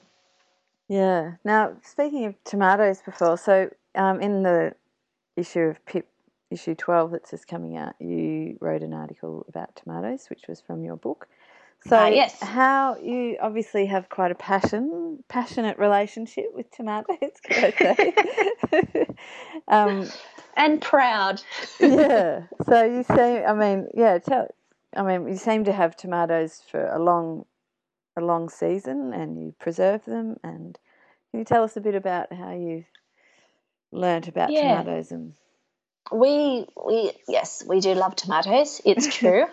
yeah. 0.88 1.34
Now, 1.44 1.74
speaking 1.84 2.26
of 2.26 2.36
tomatoes 2.46 3.02
before, 3.02 3.38
so 3.38 3.70
um, 3.94 4.22
in 4.22 4.44
the 4.44 4.74
issue 5.36 5.60
of 5.62 5.86
PIP, 5.86 6.08
issue 6.50 6.76
12 6.76 7.12
that's 7.12 7.32
just 7.32 7.48
coming 7.48 7.76
out, 7.76 7.94
you 8.00 8.58
wrote 8.62 8.84
an 8.84 8.94
article 8.94 9.46
about 9.50 9.76
tomatoes, 9.76 10.28
which 10.30 10.48
was 10.48 10.62
from 10.62 10.84
your 10.84 10.96
book. 10.96 11.28
So, 11.88 11.96
Ah, 11.98 12.08
yes. 12.08 12.42
how 12.42 12.98
you 13.02 13.38
obviously 13.42 13.86
have 13.86 14.10
quite 14.10 14.32
a 14.32 14.36
passion, 14.36 15.24
passionate 15.30 15.78
relationship 15.80 16.48
with 16.54 16.70
tomatoes, 16.72 17.32
um, 19.68 20.10
And 20.58 20.82
proud. 20.82 21.42
yeah. 21.80 22.42
So 22.66 22.84
you 22.84 23.04
seem, 23.04 23.44
I 23.48 23.54
mean, 23.54 23.88
yeah. 23.94 24.18
Tell, 24.20 24.48
I 24.96 25.04
mean, 25.04 25.28
you 25.28 25.38
seem 25.38 25.64
to 25.66 25.72
have 25.74 25.96
tomatoes 25.96 26.62
for 26.70 26.86
a 26.86 27.00
long, 27.02 27.46
a 28.18 28.22
long 28.22 28.50
season, 28.50 29.14
and 29.14 29.40
you 29.40 29.56
preserve 29.60 30.04
them. 30.06 30.36
And 30.44 30.78
can 31.32 31.40
you 31.40 31.46
tell 31.46 31.64
us 31.64 31.78
a 31.78 31.82
bit 31.82 31.96
about 31.96 32.34
how 32.34 32.52
you've 32.52 32.86
learnt 33.92 34.28
about 34.28 34.50
Yeah. 34.52 34.82
tomatoes 34.84 35.12
and 35.12 35.34
We 36.12 36.66
we 36.86 37.12
yes, 37.28 37.64
we 37.68 37.80
do 37.80 37.94
love 37.94 38.16
tomatoes. 38.16 38.82
It's 38.84 39.08
true. 39.16 39.46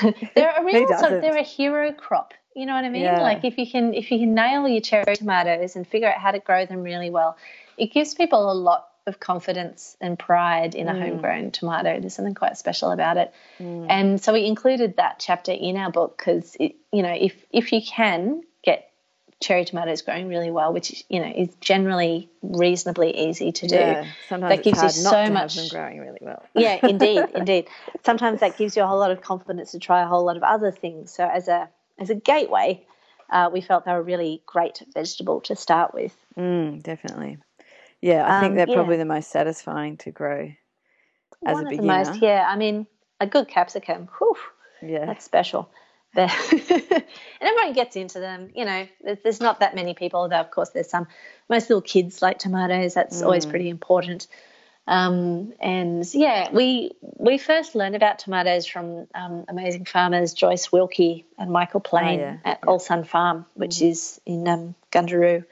they're 0.34 0.54
a 0.56 0.64
real 0.64 0.88
sort 0.88 1.12
of 1.12 1.20
they're 1.22 1.36
a 1.36 1.42
hero 1.42 1.92
crop. 1.92 2.34
You 2.54 2.66
know 2.66 2.74
what 2.74 2.84
I 2.84 2.90
mean? 2.90 3.02
Yeah. 3.02 3.22
Like 3.22 3.44
if 3.44 3.58
you 3.58 3.70
can 3.70 3.94
if 3.94 4.10
you 4.10 4.18
can 4.18 4.34
nail 4.34 4.68
your 4.68 4.80
cherry 4.80 5.16
tomatoes 5.16 5.76
and 5.76 5.86
figure 5.86 6.08
out 6.08 6.18
how 6.18 6.30
to 6.30 6.38
grow 6.38 6.66
them 6.66 6.82
really 6.82 7.10
well, 7.10 7.36
it 7.76 7.92
gives 7.92 8.14
people 8.14 8.50
a 8.50 8.54
lot 8.54 8.88
of 9.06 9.18
confidence 9.18 9.96
and 10.00 10.18
pride 10.18 10.74
in 10.74 10.88
a 10.88 10.92
mm. 10.92 11.00
homegrown 11.00 11.50
tomato. 11.50 11.98
There's 11.98 12.14
something 12.14 12.34
quite 12.34 12.56
special 12.56 12.92
about 12.92 13.16
it. 13.16 13.34
Mm. 13.58 13.86
And 13.88 14.22
so 14.22 14.32
we 14.32 14.44
included 14.46 14.96
that 14.96 15.18
chapter 15.18 15.52
in 15.52 15.76
our 15.76 15.90
book 15.90 16.16
because 16.16 16.56
you 16.60 17.02
know 17.02 17.12
if 17.12 17.34
if 17.50 17.72
you 17.72 17.80
can 17.82 18.42
cherry 19.42 19.64
tomatoes 19.64 20.02
growing 20.02 20.28
really 20.28 20.50
well, 20.50 20.72
which 20.72 21.04
you 21.08 21.20
know 21.20 21.30
is 21.34 21.48
generally 21.60 22.30
reasonably 22.42 23.16
easy 23.28 23.52
to 23.52 23.66
do. 23.66 23.74
yeah? 23.76 24.06
Sometimes 24.28 24.50
that 24.50 24.58
it's 24.66 24.80
gives 24.80 24.82
you 24.82 25.02
so 25.02 25.24
to 25.26 25.30
much- 25.32 25.54
have 25.56 25.70
them 25.70 25.78
growing 25.78 26.00
really 26.00 26.18
well. 26.22 26.42
yeah, 26.54 26.78
indeed, 26.82 27.24
indeed. 27.34 27.68
Sometimes 28.04 28.40
that 28.40 28.56
gives 28.56 28.76
you 28.76 28.82
a 28.82 28.86
whole 28.86 28.98
lot 28.98 29.10
of 29.10 29.20
confidence 29.20 29.72
to 29.72 29.78
try 29.78 30.02
a 30.02 30.06
whole 30.06 30.24
lot 30.24 30.36
of 30.36 30.42
other 30.42 30.70
things. 30.70 31.12
So 31.12 31.24
as 31.28 31.48
a 31.48 31.68
as 31.98 32.08
a 32.10 32.14
gateway, 32.14 32.86
uh, 33.30 33.50
we 33.52 33.60
felt 33.60 33.84
they 33.84 33.92
were 33.92 33.98
a 33.98 34.02
really 34.02 34.42
great 34.46 34.82
vegetable 34.94 35.40
to 35.42 35.56
start 35.56 35.92
with. 35.92 36.16
Mm, 36.38 36.82
definitely. 36.82 37.38
Yeah, 38.00 38.24
I 38.26 38.40
think 38.40 38.50
Um, 38.52 38.56
they're 38.56 38.68
yeah. 38.68 38.74
probably 38.74 38.96
the 38.96 39.04
most 39.04 39.30
satisfying 39.30 39.96
to 39.98 40.10
grow 40.10 40.50
as 41.46 41.54
One 41.54 41.64
a 41.64 41.66
of 41.66 41.70
the 41.70 41.76
beginner. 41.76 42.04
most, 42.04 42.22
yeah. 42.22 42.44
I 42.48 42.56
mean, 42.56 42.86
a 43.20 43.26
good 43.26 43.46
capsicum, 43.48 44.08
whew, 44.18 44.36
yeah. 44.82 45.06
that's 45.06 45.24
special. 45.24 45.70
But 46.14 46.30
and 46.52 47.04
everyone 47.40 47.72
gets 47.72 47.96
into 47.96 48.20
them. 48.20 48.50
You 48.54 48.64
know, 48.64 48.86
there's, 49.02 49.18
there's 49.22 49.40
not 49.40 49.60
that 49.60 49.74
many 49.74 49.94
people. 49.94 50.28
Though 50.28 50.40
of 50.40 50.50
course 50.50 50.70
there's 50.70 50.90
some. 50.90 51.06
Most 51.48 51.68
little 51.68 51.82
kids 51.82 52.22
like 52.22 52.38
tomatoes. 52.38 52.94
That's 52.94 53.20
always 53.20 53.44
pretty 53.44 53.68
important. 53.68 54.26
Um, 54.86 55.52
and 55.60 56.04
yeah, 56.12 56.50
we 56.52 56.92
we 57.00 57.38
first 57.38 57.74
learned 57.74 57.94
about 57.94 58.18
tomatoes 58.18 58.66
from 58.66 59.06
um, 59.14 59.44
amazing 59.48 59.84
farmers 59.84 60.34
Joyce 60.34 60.72
Wilkie 60.72 61.24
and 61.38 61.50
Michael 61.50 61.80
Plane 61.80 62.18
yeah, 62.18 62.36
at 62.44 62.62
Allsun 62.62 63.06
Farm, 63.06 63.46
which 63.54 63.80
is 63.80 64.20
in 64.26 64.46
um, 64.48 64.74
Gundaroo, 64.90 65.44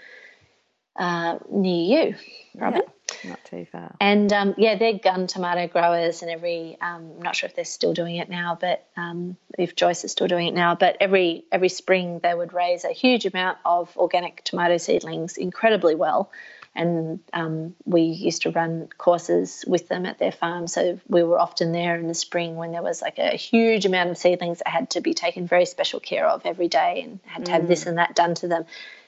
uh, 0.97 1.39
near 1.49 2.09
you, 2.09 2.15
Robyn. 2.57 2.83
Not 3.25 3.45
too 3.45 3.67
far. 3.71 3.95
And 4.01 4.33
um, 4.33 4.55
yeah, 4.57 4.77
they're 4.77 4.99
gun 4.99 5.27
tomato 5.27 5.67
growers, 5.67 6.23
and 6.23 6.31
every 6.31 6.77
um, 6.81 7.13
I'm 7.17 7.23
not 7.23 7.37
sure 7.37 7.49
if 7.49 7.57
they're 7.57 7.65
still 7.65 7.95
doing 7.95 8.17
it 8.17 8.29
now, 8.29 8.57
but 8.61 8.87
um, 8.97 9.37
if 9.59 9.77
Joyce 9.77 10.05
is 10.05 10.13
still 10.13 10.29
doing 10.29 10.47
it 10.47 10.55
now, 10.55 10.75
but 10.75 10.97
every 11.01 11.45
every 11.51 11.69
spring 11.69 12.21
they 12.23 12.35
would 12.35 12.53
raise 12.53 12.85
a 12.85 12.93
huge 12.93 13.27
amount 13.27 13.59
of 13.65 13.97
organic 13.97 14.45
tomato 14.45 14.77
seedlings 14.79 15.37
incredibly 15.37 15.95
well. 15.95 16.31
And 16.73 17.19
um, 17.33 17.75
we 17.85 18.03
used 18.03 18.43
to 18.43 18.51
run 18.53 18.89
courses 18.97 19.65
with 19.67 19.89
them 19.89 20.07
at 20.07 20.19
their 20.19 20.31
farm, 20.31 20.69
so 20.69 21.01
we 21.09 21.25
were 21.25 21.39
often 21.39 21.73
there 21.73 21.97
in 21.97 22.07
the 22.07 22.15
spring 22.15 22.55
when 22.55 22.71
there 22.71 22.83
was 22.83 23.03
like 23.03 23.19
a 23.19 23.37
huge 23.37 23.87
amount 23.87 24.11
of 24.11 24.19
seedlings 24.19 24.59
that 24.59 24.69
had 24.69 24.91
to 24.91 25.01
be 25.01 25.13
taken 25.13 25.49
very 25.49 25.67
special 25.67 25.99
care 25.99 26.29
of 26.29 26.47
every 26.47 26.69
day, 26.69 27.03
and 27.03 27.19
had 27.25 27.47
to 27.47 27.53
have 27.53 27.67
this 27.67 27.87
and 27.87 27.99
that 27.99 28.15
done 28.15 28.35
to 28.37 28.47
them. 28.47 28.67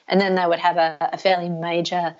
And 0.09 0.19
then 0.19 0.35
they 0.35 0.45
would 0.45 0.59
have 0.59 0.75
a, 0.75 0.97
a 1.13 1.17
fairly 1.17 1.47
major 1.47 2.17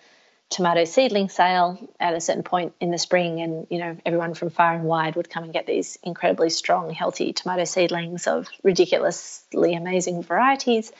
tomato 0.50 0.86
seedling 0.86 1.30
sale 1.30 1.80
at 2.00 2.14
a 2.14 2.22
certain 2.22 2.44
point 2.44 2.74
in 2.80 2.92
the 2.92 2.98
spring 2.98 3.42
and 3.42 3.66
you 3.72 3.80
know 3.80 3.98
everyone 4.06 4.36
from 4.36 4.52
far 4.52 4.74
and 4.74 4.84
wide 4.84 5.16
would 5.16 5.30
come 5.30 5.44
and 5.44 5.52
get 5.54 5.66
these 5.66 5.98
incredibly 6.04 6.50
strong 6.50 6.92
healthy 6.92 7.34
tomato 7.34 7.64
seedlings 7.64 8.28
of 8.28 8.48
ridiculously 8.62 9.74
amazing 9.74 10.22
varieties. 10.22 10.92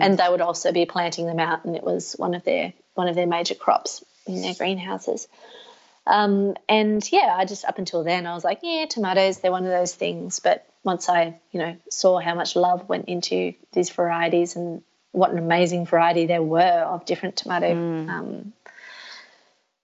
And 0.00 0.16
they 0.16 0.28
would 0.28 0.40
also 0.40 0.70
be 0.72 0.86
planting 0.86 1.26
them 1.26 1.40
out 1.40 1.64
and 1.64 1.74
it 1.74 1.82
was 1.82 2.12
one 2.14 2.34
of 2.34 2.44
their 2.44 2.72
one 2.94 3.08
of 3.08 3.16
their 3.16 3.26
major 3.26 3.54
crops 3.54 4.04
in 4.26 4.42
their 4.42 4.54
greenhouses. 4.54 5.26
Um, 6.06 6.56
and 6.68 7.06
yeah 7.12 7.34
i 7.36 7.44
just 7.44 7.64
up 7.64 7.78
until 7.78 8.02
then 8.04 8.26
i 8.26 8.34
was 8.34 8.42
like 8.42 8.60
yeah 8.62 8.86
tomatoes 8.88 9.38
they're 9.38 9.50
one 9.50 9.64
of 9.64 9.70
those 9.70 9.94
things. 9.94 10.38
But 10.40 10.66
once 10.84 11.08
i 11.08 11.38
you 11.50 11.60
know 11.60 11.76
saw 11.90 12.20
how 12.20 12.34
much 12.34 12.54
love 12.54 12.88
went 12.88 13.06
into 13.06 13.54
these 13.72 13.90
varieties 13.90 14.56
and 14.56 14.82
what 15.12 15.32
an 15.32 15.38
amazing 15.38 15.84
variety 15.86 16.26
there 16.26 16.42
were 16.42 16.60
of 16.60 17.04
different 17.04 17.36
tomato 17.36 17.72
um, 18.08 18.52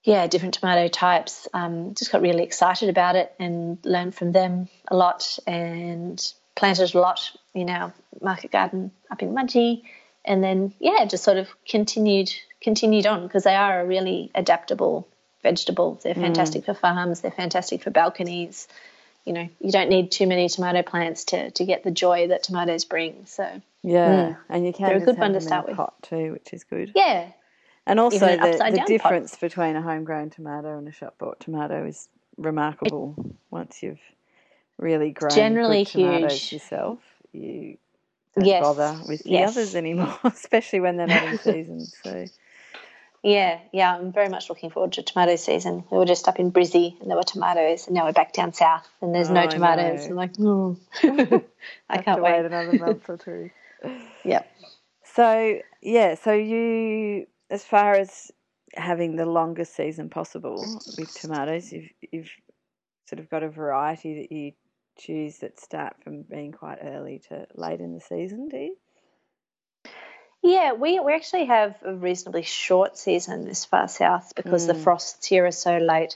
yeah, 0.07 0.25
different 0.25 0.53
tomato 0.53 0.87
types. 0.87 1.49
Um, 1.53 1.93
just 1.93 2.13
got 2.13 2.21
really 2.21 2.43
excited 2.43 2.87
about 2.87 3.17
it 3.17 3.33
and 3.39 3.77
learned 3.83 4.15
from 4.15 4.31
them 4.31 4.69
a 4.87 4.95
lot 4.95 5.37
and 5.45 6.17
planted 6.55 6.95
a 6.95 6.99
lot 6.99 7.29
in 7.53 7.69
our 7.69 7.93
market 8.21 8.51
garden 8.51 8.91
up 9.11 9.21
in 9.21 9.33
Mudgee. 9.33 9.83
And 10.23 10.41
then, 10.41 10.73
yeah, 10.79 11.03
just 11.05 11.25
sort 11.25 11.35
of 11.35 11.49
continued 11.67 12.33
continued 12.61 13.05
on 13.05 13.23
because 13.23 13.43
they 13.43 13.53
are 13.55 13.81
a 13.81 13.85
really 13.85 14.31
adaptable 14.33 15.09
vegetable. 15.43 15.99
They're 16.01 16.15
fantastic 16.15 16.63
for 16.65 16.73
farms. 16.73 17.19
They're 17.19 17.29
fantastic 17.29 17.83
for 17.83 17.91
balconies. 17.91 18.69
You 19.25 19.33
know, 19.33 19.49
you 19.59 19.73
don't 19.73 19.89
need 19.89 20.09
too 20.11 20.25
many 20.25 20.47
tomato 20.47 20.83
plants 20.83 21.25
to, 21.25 21.51
to 21.51 21.65
get 21.65 21.83
the 21.83 21.91
joy 21.91 22.29
that 22.29 22.43
tomatoes 22.43 22.85
bring. 22.85 23.25
So, 23.25 23.61
Yeah, 23.83 24.35
and 24.47 24.65
you 24.65 24.71
can 24.71 24.85
They're 24.87 24.97
a 24.97 25.05
good 25.05 25.17
one 25.17 25.33
to 25.33 25.41
start 25.41 25.67
with. 25.67 25.75
pot 25.75 25.95
too, 26.01 26.31
which 26.31 26.53
is 26.53 26.63
good. 26.63 26.93
yeah, 26.95 27.27
And 27.87 27.99
also 27.99 28.37
the, 28.37 28.63
the 28.69 28.73
down 28.73 28.87
pot. 28.87 28.89
difference 28.89 29.35
between 29.37 29.75
a 29.77 29.81
homegrown 29.81 30.31
tomato 30.31 30.77
and 30.77 30.87
a 30.87 30.93
shop 30.93 31.15
bought 31.19 31.39
tomato 31.41 31.87
is 31.87 32.09
remarkable. 32.37 33.15
Once 33.51 33.83
you've 33.83 34.01
really 34.77 35.11
grown 35.11 35.33
generally 35.35 35.85
tomatoes 35.85 36.51
yourself, 36.51 36.99
you 37.33 37.77
don't 38.35 38.45
Yes, 38.45 38.57
bother 38.57 38.99
with 39.05 39.23
the 39.29 39.31
yes. 39.31 39.45
others 39.45 39.75
anymore, 39.75 40.17
especially 40.25 40.81
when 40.81 40.97
they're 40.97 41.07
not 41.07 41.23
in 41.23 41.37
season. 41.39 41.91
So 42.03 42.29
Yeah, 43.23 43.59
yeah, 43.73 43.95
I'm 43.95 44.13
very 44.13 44.29
much 44.29 44.49
looking 44.49 44.69
forward 44.71 44.93
to 44.93 45.03
tomato 45.03 45.35
season. 45.35 45.83
We 45.91 45.97
were 45.97 46.05
just 46.05 46.27
up 46.27 46.39
in 46.39 46.51
Brizzy 46.51 46.99
and 47.01 47.09
there 47.09 47.17
were 47.17 47.23
tomatoes, 47.23 47.87
and 47.87 47.95
now 47.95 48.05
we're 48.05 48.13
back 48.13 48.33
down 48.33 48.53
south 48.53 48.87
and 49.01 49.13
there's 49.15 49.29
Oh, 49.29 49.33
no 49.33 49.47
tomatoes. 49.47 50.07
I'm 50.09 50.15
like, 50.15 50.33
mm. 50.37 50.77
I 51.89 51.97
have 51.97 52.05
can't 52.05 52.15
to 52.15 52.23
wait. 52.23 52.35
wait 52.37 52.45
another 52.45 52.73
month 52.73 53.09
or 53.09 53.17
two. 53.17 53.51
Yep. 54.23 54.51
So 55.15 55.59
yeah, 55.81 56.15
so 56.15 56.33
you, 56.33 57.27
as 57.49 57.63
far 57.63 57.95
as 57.95 58.31
having 58.73 59.15
the 59.15 59.25
longest 59.25 59.75
season 59.75 60.09
possible 60.09 60.81
with 60.97 61.13
tomatoes, 61.13 61.71
you've 61.71 61.89
you've 62.11 62.31
sort 63.05 63.19
of 63.19 63.29
got 63.29 63.43
a 63.43 63.49
variety 63.49 64.21
that 64.21 64.31
you 64.35 64.51
choose 64.97 65.39
that 65.39 65.59
start 65.59 65.95
from 66.03 66.23
being 66.23 66.51
quite 66.51 66.79
early 66.81 67.21
to 67.29 67.47
late 67.55 67.79
in 67.79 67.93
the 67.93 68.01
season, 68.01 68.49
do 68.49 68.57
you? 68.57 68.75
Yeah, 70.43 70.73
we, 70.73 70.99
we 70.99 71.13
actually 71.13 71.45
have 71.45 71.75
a 71.83 71.93
reasonably 71.93 72.43
short 72.43 72.97
season 72.97 73.45
this 73.45 73.65
far 73.65 73.87
south 73.87 74.33
because 74.35 74.63
Mm. 74.63 74.67
the 74.67 74.75
frosts 74.75 75.25
here 75.25 75.45
are 75.45 75.51
so 75.51 75.77
late. 75.77 76.15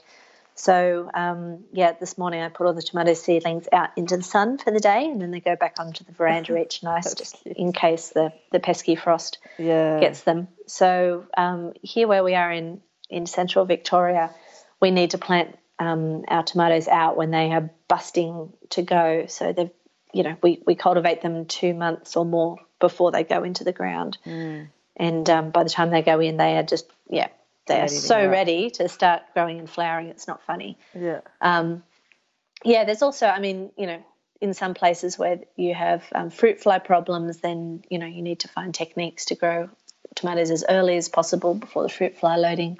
So, 0.54 1.10
um, 1.14 1.64
yeah, 1.72 1.92
this 1.92 2.18
morning 2.18 2.42
I 2.42 2.48
put 2.48 2.66
all 2.66 2.74
the 2.74 2.82
tomato 2.82 3.14
seedlings 3.14 3.66
out 3.72 3.90
into 3.96 4.16
the 4.16 4.22
sun 4.22 4.58
for 4.58 4.70
the 4.70 4.80
day 4.80 5.06
and 5.06 5.20
then 5.20 5.30
they 5.30 5.40
go 5.40 5.56
back 5.56 5.76
onto 5.78 6.04
the 6.04 6.12
veranda 6.12 6.56
each 6.60 6.82
night 6.82 7.06
just 7.16 7.42
cute. 7.42 7.56
in 7.56 7.72
case 7.72 8.10
the, 8.10 8.32
the 8.50 8.60
pesky 8.60 8.94
frost 8.94 9.38
Yeah. 9.58 10.00
gets 10.00 10.22
them. 10.22 10.48
So, 10.66 11.26
um, 11.36 11.72
here 11.82 12.06
where 12.06 12.22
we 12.22 12.34
are 12.34 12.52
in, 12.52 12.82
in 13.08 13.26
central 13.26 13.64
Victoria, 13.64 14.30
we 14.80 14.90
need 14.90 15.12
to 15.12 15.18
plant 15.18 15.58
um, 15.78 16.24
our 16.28 16.42
tomatoes 16.42 16.86
out 16.86 17.16
when 17.16 17.30
they 17.30 17.50
are 17.52 17.70
busting 17.88 18.52
to 18.70 18.82
go. 18.82 19.26
So, 19.28 19.52
they've, 19.52 19.70
you 20.12 20.22
know, 20.22 20.36
we, 20.42 20.62
we 20.66 20.74
cultivate 20.74 21.22
them 21.22 21.46
two 21.46 21.72
months 21.72 22.14
or 22.16 22.24
more 22.26 22.58
before 22.78 23.10
they 23.10 23.24
go 23.24 23.42
into 23.42 23.64
the 23.64 23.72
ground 23.72 24.18
Mm. 24.26 24.68
and 24.96 25.30
um, 25.30 25.50
by 25.50 25.62
the 25.64 25.70
time 25.70 25.90
they 25.90 26.02
go 26.02 26.20
in, 26.20 26.36
they 26.36 26.58
are 26.58 26.62
just 26.62 26.86
yeah, 27.08 27.28
they 27.66 27.80
are 27.80 27.88
so 27.88 28.28
ready 28.28 28.70
to 28.70 28.88
start 28.88 29.22
growing 29.34 29.58
and 29.58 29.70
flowering. 29.70 30.08
It's 30.08 30.26
not 30.26 30.42
funny. 30.42 30.78
Yeah. 30.98 31.20
Um, 31.40 31.82
yeah, 32.64 32.84
there's 32.84 33.02
also, 33.02 33.26
I 33.26 33.40
mean, 33.40 33.70
you 33.76 33.86
know, 33.86 34.04
in 34.40 34.54
some 34.54 34.74
places 34.74 35.16
where 35.16 35.40
you 35.56 35.72
have 35.72 36.04
um, 36.12 36.28
fruit 36.30 36.60
fly 36.60 36.80
problems, 36.80 37.38
then 37.38 37.84
you 37.88 37.98
know 37.98 38.06
you 38.06 38.22
need 38.22 38.40
to 38.40 38.48
find 38.48 38.74
techniques 38.74 39.26
to 39.26 39.36
grow 39.36 39.70
tomatoes 40.16 40.50
as 40.50 40.64
early 40.68 40.96
as 40.96 41.08
possible 41.08 41.54
before 41.54 41.84
the 41.84 41.88
fruit 41.88 42.18
fly 42.18 42.36
loading 42.36 42.78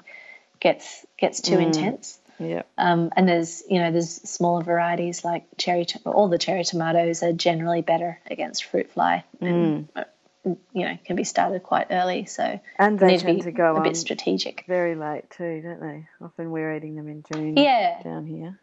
gets 0.59 1.05
gets 1.17 1.39
too 1.41 1.57
intense. 1.59 2.19
Yeah. 2.37 2.63
Um, 2.77 3.11
and 3.15 3.29
there's 3.29 3.63
you 3.69 3.79
know 3.79 3.91
there's 3.91 4.09
smaller 4.11 4.61
varieties 4.61 5.23
like 5.23 5.45
cherry. 5.57 5.85
To- 5.85 5.99
all 6.05 6.27
the 6.27 6.37
cherry 6.37 6.65
tomatoes 6.65 7.23
are 7.23 7.31
generally 7.31 7.81
better 7.81 8.19
against 8.29 8.65
fruit 8.65 8.91
fly. 8.91 9.23
And, 9.39 9.87
uh, 9.95 10.03
you 10.45 10.57
know, 10.73 10.97
can 11.05 11.15
be 11.15 11.23
started 11.23 11.63
quite 11.63 11.87
early. 11.91 12.25
So 12.25 12.59
And 12.77 12.99
they 12.99 13.17
need 13.17 13.19
to 13.19 13.25
be 13.25 13.41
to 13.43 13.51
go 13.51 13.73
a 13.73 13.77
on 13.77 13.83
bit 13.83 13.97
strategic. 13.97 14.65
very 14.67 14.95
late 14.95 15.29
too, 15.31 15.61
don't 15.61 15.79
they? 15.79 16.07
Often 16.21 16.51
we're 16.51 16.75
eating 16.75 16.95
them 16.95 17.07
in 17.07 17.23
June 17.31 17.57
Yeah. 17.57 18.01
down 18.03 18.25
here. 18.25 18.59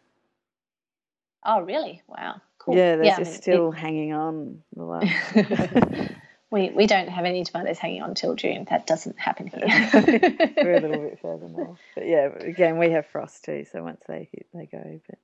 Oh, 1.43 1.61
really? 1.61 2.01
Wow. 2.07 2.41
Cool. 2.59 2.75
Yeah, 2.77 2.97
they're 2.97 3.05
I 3.13 3.17
just 3.17 3.31
mean, 3.31 3.41
still 3.41 3.71
hanging 3.71 4.13
on. 4.13 4.61
The 4.75 4.83
last. 4.83 6.11
we 6.51 6.69
we 6.69 6.85
don't 6.85 7.09
have 7.09 7.25
any 7.25 7.43
tomatoes 7.43 7.79
hanging 7.79 8.03
on 8.03 8.13
till 8.13 8.35
June. 8.35 8.67
That 8.69 8.85
doesn't 8.85 9.19
happen 9.19 9.47
here. 9.47 9.61
we're 10.57 10.75
a 10.75 10.79
little 10.81 11.01
bit 11.01 11.19
further 11.19 11.47
north. 11.49 11.79
But 11.95 12.05
yeah, 12.05 12.27
again, 12.27 12.77
we 12.77 12.91
have 12.91 13.07
frost 13.07 13.43
too, 13.45 13.65
so 13.71 13.81
once 13.81 14.01
they 14.07 14.29
hit, 14.31 14.45
they 14.53 14.67
go. 14.67 15.01
But 15.09 15.17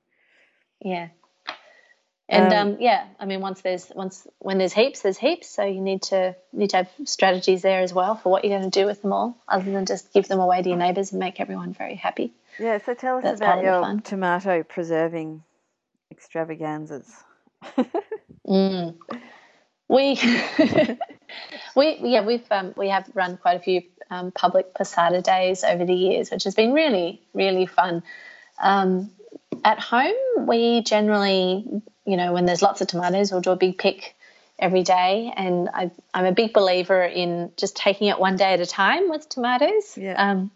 yeah. 0.80 1.08
And 2.30 2.52
Um, 2.52 2.68
um, 2.68 2.76
yeah, 2.78 3.06
I 3.18 3.24
mean, 3.24 3.40
once 3.40 3.62
there's 3.62 3.90
once 3.94 4.26
when 4.38 4.58
there's 4.58 4.74
heaps, 4.74 5.00
there's 5.00 5.16
heaps. 5.16 5.48
So 5.48 5.64
you 5.64 5.80
need 5.80 6.02
to 6.02 6.36
need 6.52 6.70
to 6.70 6.76
have 6.78 6.90
strategies 7.04 7.62
there 7.62 7.80
as 7.80 7.92
well 7.94 8.16
for 8.16 8.28
what 8.30 8.44
you're 8.44 8.58
going 8.58 8.70
to 8.70 8.80
do 8.80 8.84
with 8.86 9.00
them 9.00 9.12
all, 9.14 9.36
other 9.48 9.70
than 9.70 9.86
just 9.86 10.12
give 10.12 10.28
them 10.28 10.38
away 10.38 10.60
to 10.62 10.68
your 10.68 10.78
neighbours 10.78 11.12
and 11.12 11.20
make 11.20 11.40
everyone 11.40 11.72
very 11.72 11.94
happy. 11.94 12.34
yeah, 12.58 12.78
so 12.84 12.92
tell 12.94 13.16
us 13.16 13.24
That's 13.24 13.40
about 13.40 13.62
your 13.64 13.80
fun. 13.80 14.00
tomato 14.02 14.62
preserving 14.62 15.42
extravaganzas. 16.10 17.10
Mm. 18.46 18.96
We 19.88 20.18
we 21.76 21.98
yeah 22.02 22.24
we've 22.24 22.46
um, 22.50 22.72
we 22.76 22.88
have 22.88 23.10
run 23.14 23.36
quite 23.36 23.56
a 23.56 23.60
few 23.62 23.82
um, 24.10 24.32
public 24.32 24.72
passata 24.74 25.22
days 25.22 25.64
over 25.64 25.84
the 25.84 25.92
years, 25.94 26.30
which 26.30 26.44
has 26.44 26.54
been 26.54 26.72
really 26.72 27.20
really 27.34 27.66
fun. 27.66 28.02
Um, 28.58 29.10
at 29.64 29.78
home, 29.78 30.46
we 30.46 30.82
generally 30.82 31.64
you 32.04 32.16
know 32.16 32.32
when 32.32 32.46
there's 32.46 32.62
lots 32.62 32.80
of 32.80 32.88
tomatoes, 32.88 33.32
we'll 33.32 33.40
do 33.40 33.50
a 33.50 33.56
big 33.56 33.78
pick 33.78 34.14
every 34.58 34.82
day, 34.82 35.32
and 35.36 35.68
I, 35.72 35.90
I'm 36.12 36.24
a 36.24 36.32
big 36.32 36.52
believer 36.52 37.02
in 37.02 37.52
just 37.56 37.76
taking 37.76 38.08
it 38.08 38.18
one 38.18 38.36
day 38.36 38.54
at 38.54 38.60
a 38.60 38.66
time 38.66 39.08
with 39.08 39.28
tomatoes. 39.28 39.96
Yeah. 39.96 40.14
Um, 40.14 40.50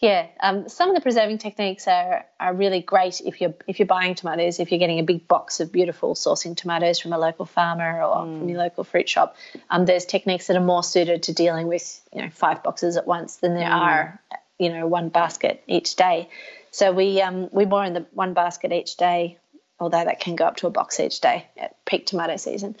yeah, 0.00 0.28
um, 0.40 0.68
some 0.68 0.90
of 0.90 0.94
the 0.94 1.00
preserving 1.00 1.38
techniques 1.38 1.88
are, 1.88 2.24
are 2.38 2.54
really 2.54 2.80
great 2.80 3.20
if 3.20 3.40
you're 3.40 3.54
if 3.66 3.80
you're 3.80 3.86
buying 3.86 4.14
tomatoes. 4.14 4.60
If 4.60 4.70
you're 4.70 4.78
getting 4.78 5.00
a 5.00 5.02
big 5.02 5.26
box 5.26 5.58
of 5.58 5.72
beautiful 5.72 6.14
saucing 6.14 6.56
tomatoes 6.56 7.00
from 7.00 7.12
a 7.12 7.18
local 7.18 7.46
farmer 7.46 8.02
or 8.04 8.24
from 8.24 8.48
your 8.48 8.58
local 8.58 8.84
fruit 8.84 9.08
shop, 9.08 9.36
um, 9.70 9.86
there's 9.86 10.04
techniques 10.04 10.46
that 10.46 10.56
are 10.56 10.64
more 10.64 10.84
suited 10.84 11.24
to 11.24 11.32
dealing 11.32 11.66
with 11.66 12.00
you 12.14 12.22
know 12.22 12.30
five 12.30 12.62
boxes 12.62 12.96
at 12.96 13.08
once 13.08 13.36
than 13.36 13.54
there 13.54 13.68
are 13.68 14.20
you 14.58 14.68
know 14.72 14.86
one 14.86 15.08
basket 15.08 15.64
each 15.66 15.96
day. 15.96 16.28
So 16.70 16.92
we 16.92 17.20
um, 17.22 17.48
we 17.52 17.64
more 17.64 17.84
in 17.84 17.94
the 17.94 18.06
one 18.12 18.34
basket 18.34 18.72
each 18.72 18.96
day, 18.96 19.38
although 19.80 20.04
that 20.04 20.20
can 20.20 20.36
go 20.36 20.44
up 20.46 20.56
to 20.58 20.66
a 20.66 20.70
box 20.70 21.00
each 21.00 21.20
day 21.20 21.46
at 21.56 21.82
peak 21.84 22.06
tomato 22.06 22.36
season 22.36 22.76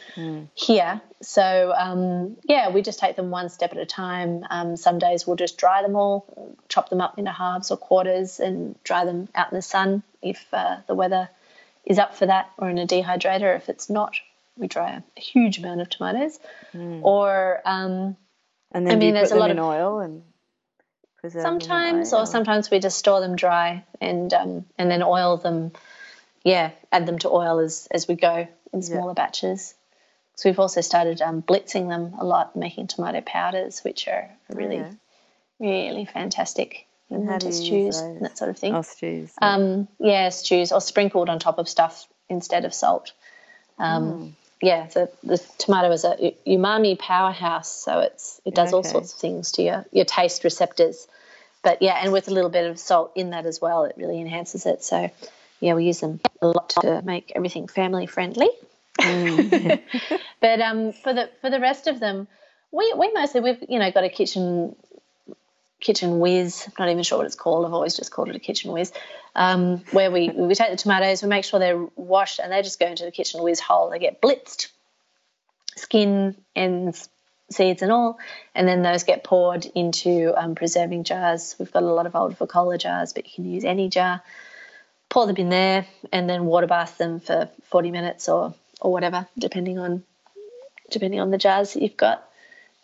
here. 0.54 1.00
So 1.22 1.72
um, 1.76 2.36
yeah, 2.44 2.70
we 2.70 2.82
just 2.82 2.98
take 2.98 3.16
them 3.16 3.30
one 3.30 3.48
step 3.48 3.72
at 3.72 3.78
a 3.78 3.86
time. 3.86 4.44
Um, 4.50 4.76
some 4.76 4.98
days 4.98 5.26
we'll 5.26 5.36
just 5.36 5.58
dry 5.58 5.82
them 5.82 5.96
all, 5.96 6.56
chop 6.68 6.90
them 6.90 7.00
up 7.00 7.18
into 7.18 7.32
halves 7.32 7.70
or 7.70 7.76
quarters, 7.76 8.40
and 8.40 8.76
dry 8.84 9.04
them 9.04 9.28
out 9.34 9.50
in 9.50 9.56
the 9.56 9.62
sun 9.62 10.02
if 10.22 10.44
uh, 10.52 10.78
the 10.86 10.94
weather 10.94 11.28
is 11.84 11.98
up 11.98 12.14
for 12.14 12.26
that, 12.26 12.50
or 12.58 12.68
in 12.68 12.78
a 12.78 12.86
dehydrator. 12.86 13.56
If 13.56 13.68
it's 13.68 13.88
not, 13.88 14.14
we 14.56 14.66
dry 14.68 15.02
a 15.16 15.20
huge 15.20 15.58
amount 15.58 15.80
of 15.80 15.88
tomatoes. 15.88 16.38
Or 16.74 17.60
um, 17.64 18.16
And 18.72 18.86
then 18.86 18.92
I 18.92 18.96
mean, 18.96 19.14
there's 19.14 19.32
a 19.32 19.36
lot 19.36 19.50
in 19.50 19.58
of- 19.58 19.64
oil 19.64 20.00
and 20.00 20.22
preserve 21.18 21.42
sometimes, 21.42 22.12
way, 22.12 22.18
or 22.18 22.26
sometimes 22.26 22.70
we 22.70 22.78
just 22.78 22.98
store 22.98 23.20
them 23.20 23.36
dry 23.36 23.84
and 24.00 24.32
um, 24.32 24.64
and 24.76 24.90
then 24.90 25.02
oil 25.02 25.36
them. 25.36 25.72
Yeah, 26.44 26.70
add 26.90 27.06
them 27.06 27.18
to 27.20 27.28
oil 27.28 27.58
as 27.58 27.88
as 27.90 28.08
we 28.08 28.14
go 28.14 28.48
in 28.72 28.82
smaller 28.82 29.14
batches. 29.14 29.74
So 30.36 30.48
we've 30.48 30.60
also 30.60 30.80
started 30.80 31.20
um, 31.20 31.42
blitzing 31.42 31.88
them 31.88 32.14
a 32.18 32.24
lot, 32.24 32.54
making 32.54 32.86
tomato 32.86 33.20
powders, 33.20 33.80
which 33.80 34.06
are 34.06 34.30
really 34.48 34.76
yeah. 34.76 34.92
really 35.58 36.04
fantastic 36.04 36.86
in 37.10 37.26
how 37.26 37.38
do 37.38 37.46
winter 37.46 37.60
you 37.60 37.92
stews 37.92 38.00
and 38.00 38.24
that 38.24 38.38
sort 38.38 38.50
of 38.50 38.58
thing. 38.58 38.74
Oh, 38.74 38.82
stews. 38.82 39.32
Um, 39.42 39.88
yeah, 39.98 40.28
stews 40.28 40.72
or 40.72 40.80
sprinkled 40.80 41.28
on 41.28 41.38
top 41.38 41.58
of 41.58 41.68
stuff 41.68 42.06
instead 42.28 42.64
of 42.64 42.72
salt. 42.72 43.12
Um, 43.78 44.12
Hmm. 44.12 44.28
Yeah, 44.60 44.86
the, 44.88 45.10
the 45.22 45.38
tomato 45.58 45.92
is 45.92 46.04
a 46.04 46.34
umami 46.46 46.98
powerhouse, 46.98 47.70
so 47.70 48.00
it's 48.00 48.40
it 48.44 48.54
does 48.54 48.72
all 48.72 48.82
sorts 48.82 49.14
of 49.14 49.20
things 49.20 49.52
to 49.52 49.62
your 49.62 49.86
your 49.92 50.04
taste 50.04 50.42
receptors. 50.42 51.06
But 51.62 51.82
yeah, 51.82 51.98
and 52.02 52.12
with 52.12 52.28
a 52.28 52.32
little 52.32 52.50
bit 52.50 52.68
of 52.68 52.78
salt 52.78 53.12
in 53.14 53.30
that 53.30 53.46
as 53.46 53.60
well, 53.60 53.84
it 53.84 53.94
really 53.96 54.20
enhances 54.20 54.66
it. 54.66 54.82
So 54.82 55.10
yeah, 55.60 55.74
we 55.74 55.84
use 55.84 56.00
them 56.00 56.20
a 56.42 56.48
lot 56.48 56.70
to 56.70 57.02
make 57.02 57.32
everything 57.36 57.68
family 57.68 58.06
friendly. 58.06 58.48
Mm. 58.98 59.80
but 60.40 60.60
um, 60.60 60.92
for 60.92 61.12
the 61.12 61.30
for 61.40 61.50
the 61.50 61.60
rest 61.60 61.86
of 61.86 62.00
them, 62.00 62.26
we 62.72 62.92
we 62.96 63.12
mostly 63.12 63.40
we've 63.40 63.64
you 63.68 63.78
know 63.78 63.90
got 63.92 64.04
a 64.04 64.08
kitchen 64.08 64.74
kitchen 65.80 66.18
whiz. 66.18 66.64
I'm 66.66 66.72
not 66.78 66.90
even 66.90 67.02
sure 67.02 67.18
what 67.18 67.26
it's 67.26 67.36
called. 67.36 67.64
I've 67.64 67.72
always 67.72 67.96
just 67.96 68.10
called 68.10 68.28
it 68.28 68.36
a 68.36 68.40
kitchen 68.40 68.72
whiz. 68.72 68.92
Um, 69.34 69.78
where 69.92 70.10
we 70.10 70.30
we 70.30 70.54
take 70.54 70.70
the 70.70 70.76
tomatoes, 70.76 71.22
we 71.22 71.28
make 71.28 71.44
sure 71.44 71.60
they're 71.60 71.86
washed, 71.96 72.40
and 72.40 72.52
they 72.52 72.62
just 72.62 72.80
go 72.80 72.86
into 72.86 73.04
the 73.04 73.10
kitchen 73.10 73.42
whiz 73.42 73.60
hole. 73.60 73.90
They 73.90 73.98
get 73.98 74.20
blitzed, 74.20 74.68
skin, 75.76 76.36
ends, 76.56 77.08
seeds, 77.50 77.82
and 77.82 77.92
all, 77.92 78.18
and 78.54 78.66
then 78.66 78.82
those 78.82 79.04
get 79.04 79.22
poured 79.22 79.66
into 79.66 80.34
um, 80.36 80.54
preserving 80.54 81.04
jars. 81.04 81.54
We've 81.58 81.72
got 81.72 81.82
a 81.82 81.86
lot 81.86 82.06
of 82.06 82.16
old 82.16 82.36
Vacola 82.38 82.78
jars, 82.78 83.12
but 83.12 83.26
you 83.26 83.32
can 83.34 83.52
use 83.52 83.64
any 83.64 83.88
jar. 83.88 84.22
Pour 85.08 85.26
them 85.26 85.36
in 85.36 85.48
there, 85.48 85.86
and 86.12 86.28
then 86.28 86.44
water 86.44 86.66
bath 86.66 86.98
them 86.98 87.20
for 87.20 87.48
40 87.70 87.90
minutes 87.90 88.28
or 88.28 88.54
or 88.80 88.92
whatever, 88.92 89.26
depending 89.38 89.78
on 89.78 90.02
depending 90.90 91.20
on 91.20 91.30
the 91.30 91.38
jars 91.38 91.74
that 91.74 91.82
you've 91.82 91.96
got. 91.96 92.24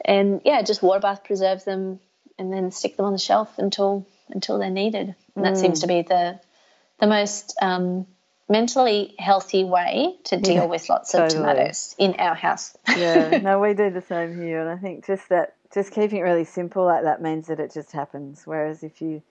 And 0.04 0.40
yeah, 0.44 0.62
just 0.62 0.83
water 0.83 1.00
bath 1.00 1.24
preserve 1.24 1.64
them 1.64 2.00
and 2.38 2.52
then 2.52 2.70
stick 2.70 2.96
them 2.96 3.06
on 3.06 3.12
the 3.12 3.18
shelf 3.18 3.58
until 3.58 4.06
until 4.28 4.58
they're 4.58 4.70
needed. 4.70 5.14
And 5.36 5.44
that 5.44 5.56
seems 5.56 5.80
to 5.80 5.86
be 5.86 6.02
the 6.02 6.40
the 6.98 7.06
most 7.06 7.56
um, 7.60 8.06
mentally 8.48 9.14
healthy 9.18 9.64
way 9.64 10.16
to 10.24 10.36
deal 10.38 10.54
Yeah, 10.54 10.64
with 10.64 10.88
lots 10.88 11.14
of 11.14 11.28
tomatoes 11.28 11.94
in 11.98 12.14
our 12.18 12.34
house. 12.34 12.76
yeah, 12.96 13.38
no, 13.42 13.60
we 13.60 13.74
do 13.74 13.90
the 13.90 14.02
same 14.02 14.40
here, 14.40 14.60
and 14.60 14.70
I 14.70 14.76
think 14.80 15.06
just 15.06 15.28
that, 15.30 15.54
just 15.72 15.92
keeping 15.92 16.18
it 16.18 16.22
really 16.22 16.44
simple 16.44 16.84
like 16.84 17.02
that 17.04 17.20
means 17.22 17.48
that 17.48 17.60
it 17.60 17.72
just 17.72 17.92
happens. 17.92 18.42
Whereas 18.44 18.82
if 18.82 19.00
you 19.02 19.22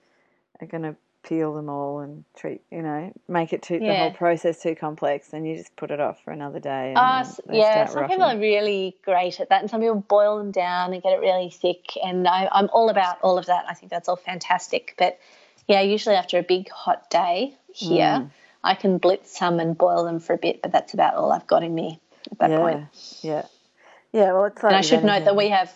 are 0.60 0.66
going 0.66 0.82
to 0.82 0.96
peel 1.24 1.54
them 1.54 1.68
all 1.68 2.00
and 2.00 2.24
treat, 2.36 2.60
you 2.70 2.82
know, 2.82 3.12
make 3.26 3.52
it 3.52 3.62
too 3.62 3.78
the 3.78 3.94
whole 3.94 4.12
process 4.12 4.62
too 4.62 4.74
complex, 4.74 5.32
and 5.32 5.46
you 5.46 5.56
just 5.56 5.74
put 5.76 5.90
it 5.90 5.98
off 6.00 6.22
for 6.22 6.30
another 6.30 6.60
day. 6.60 6.94
And 6.96 6.98
Uh, 6.98 7.24
yeah, 7.50 7.86
some 7.86 8.06
people 8.06 8.24
are 8.24 8.38
really 8.38 8.96
great 9.04 9.40
at 9.40 9.48
that, 9.48 9.60
and 9.62 9.70
some 9.70 9.80
people 9.80 9.96
boil 9.96 10.38
them 10.38 10.50
down 10.52 10.92
and 10.92 11.02
get 11.02 11.12
it 11.12 11.20
really 11.20 11.50
thick. 11.50 11.96
And 12.02 12.28
I, 12.28 12.48
I'm 12.52 12.68
all 12.72 12.90
about 12.90 13.18
all 13.22 13.38
of 13.38 13.46
that. 13.46 13.64
I 13.68 13.74
think 13.74 13.90
that's 13.90 14.08
all 14.08 14.16
fantastic. 14.16 14.94
But 14.98 15.18
yeah, 15.66 15.80
usually 15.80 16.14
after 16.14 16.38
a 16.38 16.42
big 16.42 16.70
hot 16.70 17.10
day 17.10 17.56
here, 17.72 18.20
Mm. 18.20 18.30
I 18.62 18.74
can 18.74 18.98
blitz 18.98 19.36
some 19.36 19.60
and 19.60 19.76
boil 19.76 20.04
them 20.04 20.20
for 20.20 20.32
a 20.32 20.38
bit, 20.38 20.62
but 20.62 20.72
that's 20.72 20.94
about 20.94 21.16
all 21.16 21.30
I've 21.32 21.46
got 21.46 21.62
in 21.62 21.74
me 21.74 22.00
at 22.30 22.38
that 22.38 22.50
yeah, 22.50 22.58
point. 22.58 22.86
yeah, 23.22 23.46
yeah. 24.12 24.32
Well, 24.32 24.44
it's 24.46 24.62
like 24.62 24.72
And 24.72 24.76
I 24.76 24.80
should 24.80 25.04
note 25.04 25.24
that 25.26 25.36
we 25.36 25.48
have 25.50 25.70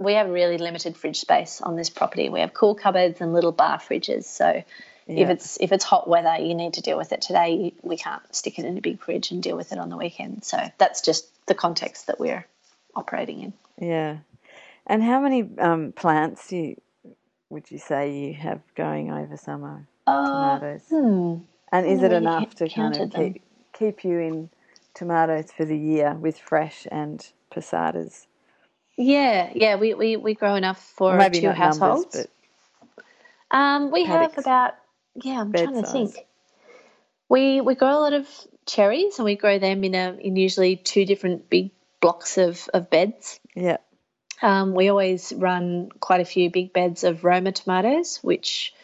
we 0.00 0.14
have 0.14 0.28
really 0.30 0.58
limited 0.58 0.96
fridge 0.96 1.20
space 1.20 1.60
on 1.60 1.76
this 1.76 1.90
property. 1.90 2.30
We 2.30 2.40
have 2.40 2.54
cool 2.54 2.74
cupboards 2.74 3.20
and 3.20 3.32
little 3.32 3.52
bar 3.52 3.78
fridges. 3.78 4.24
So 4.24 4.64
if 5.06 5.28
it's 5.28 5.58
if 5.60 5.72
it's 5.72 5.84
hot 5.84 6.08
weather, 6.08 6.36
you 6.40 6.54
need 6.54 6.74
to 6.74 6.80
deal 6.80 6.96
with 6.96 7.12
it 7.12 7.20
today. 7.20 7.74
We 7.82 7.96
can't 7.96 8.22
stick 8.34 8.58
it 8.58 8.64
in 8.64 8.78
a 8.78 8.80
big 8.80 9.00
fridge 9.00 9.30
and 9.30 9.42
deal 9.42 9.56
with 9.56 9.72
it 9.72 9.78
on 9.78 9.90
the 9.90 9.96
weekend. 9.96 10.44
So 10.44 10.58
that's 10.78 11.02
just 11.02 11.26
the 11.46 11.54
context 11.54 12.06
that 12.06 12.18
we're 12.18 12.46
operating 12.96 13.42
in. 13.42 13.52
Yeah. 13.78 14.18
And 14.86 15.02
how 15.02 15.20
many 15.20 15.48
um, 15.58 15.92
plants 15.92 16.50
you, 16.50 16.80
would 17.50 17.70
you 17.70 17.78
say 17.78 18.18
you 18.18 18.34
have 18.34 18.60
going 18.74 19.12
over 19.12 19.36
summer 19.36 19.86
Uh, 20.06 20.58
tomatoes? 20.58 20.82
hmm. 20.88 21.34
And 21.72 21.86
is 21.86 22.02
it 22.02 22.12
enough 22.12 22.54
to 22.56 22.68
kind 22.68 22.96
of 22.96 23.12
keep 23.12 23.42
keep 23.72 24.04
you 24.04 24.18
in 24.18 24.50
tomatoes 24.94 25.52
for 25.52 25.64
the 25.64 25.78
year 25.78 26.14
with 26.14 26.38
fresh 26.38 26.86
and 26.90 27.28
passatas? 27.52 28.26
Yeah, 29.02 29.50
yeah, 29.54 29.76
we, 29.76 29.94
we, 29.94 30.16
we 30.18 30.34
grow 30.34 30.56
enough 30.56 30.78
for 30.96 31.16
Maybe 31.16 31.40
two 31.40 31.50
households. 31.50 32.14
numbers, 32.14 32.28
Um, 33.50 33.90
we 33.90 34.04
have 34.04 34.36
about 34.36 34.74
yeah. 35.14 35.40
I'm 35.40 35.50
Bed 35.50 35.64
trying 35.64 35.82
to 35.82 35.86
size. 35.88 36.12
think. 36.12 36.26
We 37.30 37.60
we 37.62 37.74
grow 37.76 37.88
a 37.98 38.00
lot 38.00 38.12
of 38.12 38.28
cherries, 38.66 39.18
and 39.18 39.24
we 39.24 39.36
grow 39.36 39.58
them 39.58 39.84
in 39.84 39.94
a 39.94 40.12
in 40.20 40.36
usually 40.36 40.76
two 40.76 41.06
different 41.06 41.48
big 41.48 41.70
blocks 42.00 42.36
of 42.38 42.68
of 42.74 42.90
beds. 42.90 43.40
yeah, 43.54 43.78
Um, 44.42 44.74
we 44.74 44.88
always 44.88 45.32
run 45.34 45.88
quite 45.98 46.20
a 46.20 46.24
few 46.26 46.50
big 46.50 46.72
beds 46.74 47.02
of 47.02 47.24
Roma 47.24 47.52
tomatoes, 47.52 48.18
which 48.22 48.74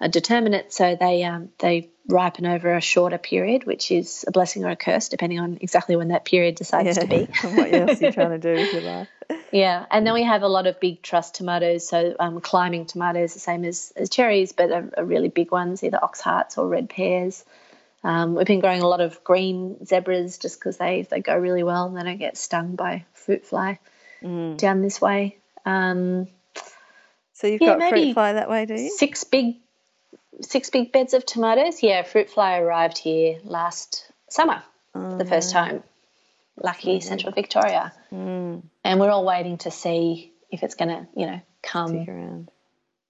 are 0.00 0.08
determinate, 0.08 0.72
so 0.72 0.96
they 0.98 1.24
um, 1.24 1.48
they 1.58 1.90
ripen 2.08 2.46
over 2.46 2.74
a 2.76 2.80
shorter 2.80 3.18
period, 3.18 3.64
which 3.64 3.90
is 3.90 4.24
a 4.28 4.30
blessing 4.30 4.64
or 4.64 4.70
a 4.70 4.76
curse, 4.76 5.08
depending 5.08 5.40
on 5.40 5.58
exactly 5.60 5.96
when 5.96 6.08
that 6.08 6.24
period 6.24 6.54
decides 6.54 6.96
yeah. 6.96 7.02
to 7.02 7.06
be. 7.08 7.28
what 7.56 7.72
else 7.72 8.00
you're 8.00 8.12
trying 8.12 8.30
to 8.30 8.38
do 8.38 8.52
with 8.52 8.72
your 8.72 8.82
life? 8.92 9.08
Yeah, 9.54 9.86
and 9.88 10.04
then 10.04 10.14
we 10.14 10.24
have 10.24 10.42
a 10.42 10.48
lot 10.48 10.66
of 10.66 10.80
big 10.80 11.00
truss 11.00 11.30
tomatoes, 11.30 11.86
so 11.86 12.16
um, 12.18 12.40
climbing 12.40 12.86
tomatoes, 12.86 13.34
the 13.34 13.38
same 13.38 13.64
as, 13.64 13.92
as 13.94 14.10
cherries, 14.10 14.50
but 14.50 14.72
are, 14.72 14.90
are 14.96 15.04
really 15.04 15.28
big 15.28 15.52
ones, 15.52 15.84
either 15.84 16.02
ox 16.02 16.20
hearts 16.20 16.58
or 16.58 16.66
red 16.66 16.90
pears. 16.90 17.44
Um, 18.02 18.34
we've 18.34 18.48
been 18.48 18.58
growing 18.58 18.82
a 18.82 18.88
lot 18.88 19.00
of 19.00 19.22
green 19.22 19.86
zebras 19.86 20.38
just 20.38 20.58
because 20.58 20.76
they, 20.78 21.02
they 21.02 21.20
go 21.20 21.38
really 21.38 21.62
well 21.62 21.86
and 21.86 21.96
they 21.96 22.02
don't 22.02 22.18
get 22.18 22.36
stung 22.36 22.74
by 22.74 23.04
fruit 23.14 23.46
fly 23.46 23.78
Mm. 24.24 24.58
down 24.58 24.82
this 24.82 25.00
way. 25.00 25.36
Um, 25.64 26.26
So 27.34 27.46
you've 27.46 27.60
Yeah, 27.60 27.78
got 27.78 27.88
fruit 27.90 28.12
fly 28.12 28.32
that 28.32 28.50
way, 28.50 28.66
do 28.66 28.74
you? 28.74 28.90
six 28.90 29.22
big 29.22 29.58
six 30.40 30.70
big 30.70 30.90
beds 30.90 31.14
of 31.14 31.24
tomatoes. 31.24 31.80
Yeah, 31.80 32.02
fruit 32.02 32.28
fly 32.28 32.58
arrived 32.58 32.98
here 32.98 33.38
last 33.44 34.10
summer 34.28 34.64
for 34.92 35.18
the 35.18 35.24
first 35.24 35.52
time. 35.52 35.84
Lucky 36.62 37.00
Central 37.00 37.32
Victoria, 37.32 37.92
Mm, 38.12 38.62
and 38.84 39.00
we're 39.00 39.10
all 39.10 39.24
waiting 39.24 39.58
to 39.58 39.70
see 39.70 40.32
if 40.50 40.62
it's 40.62 40.74
going 40.76 40.88
to, 40.90 41.06
you 41.16 41.26
know, 41.26 41.40
come 41.62 42.06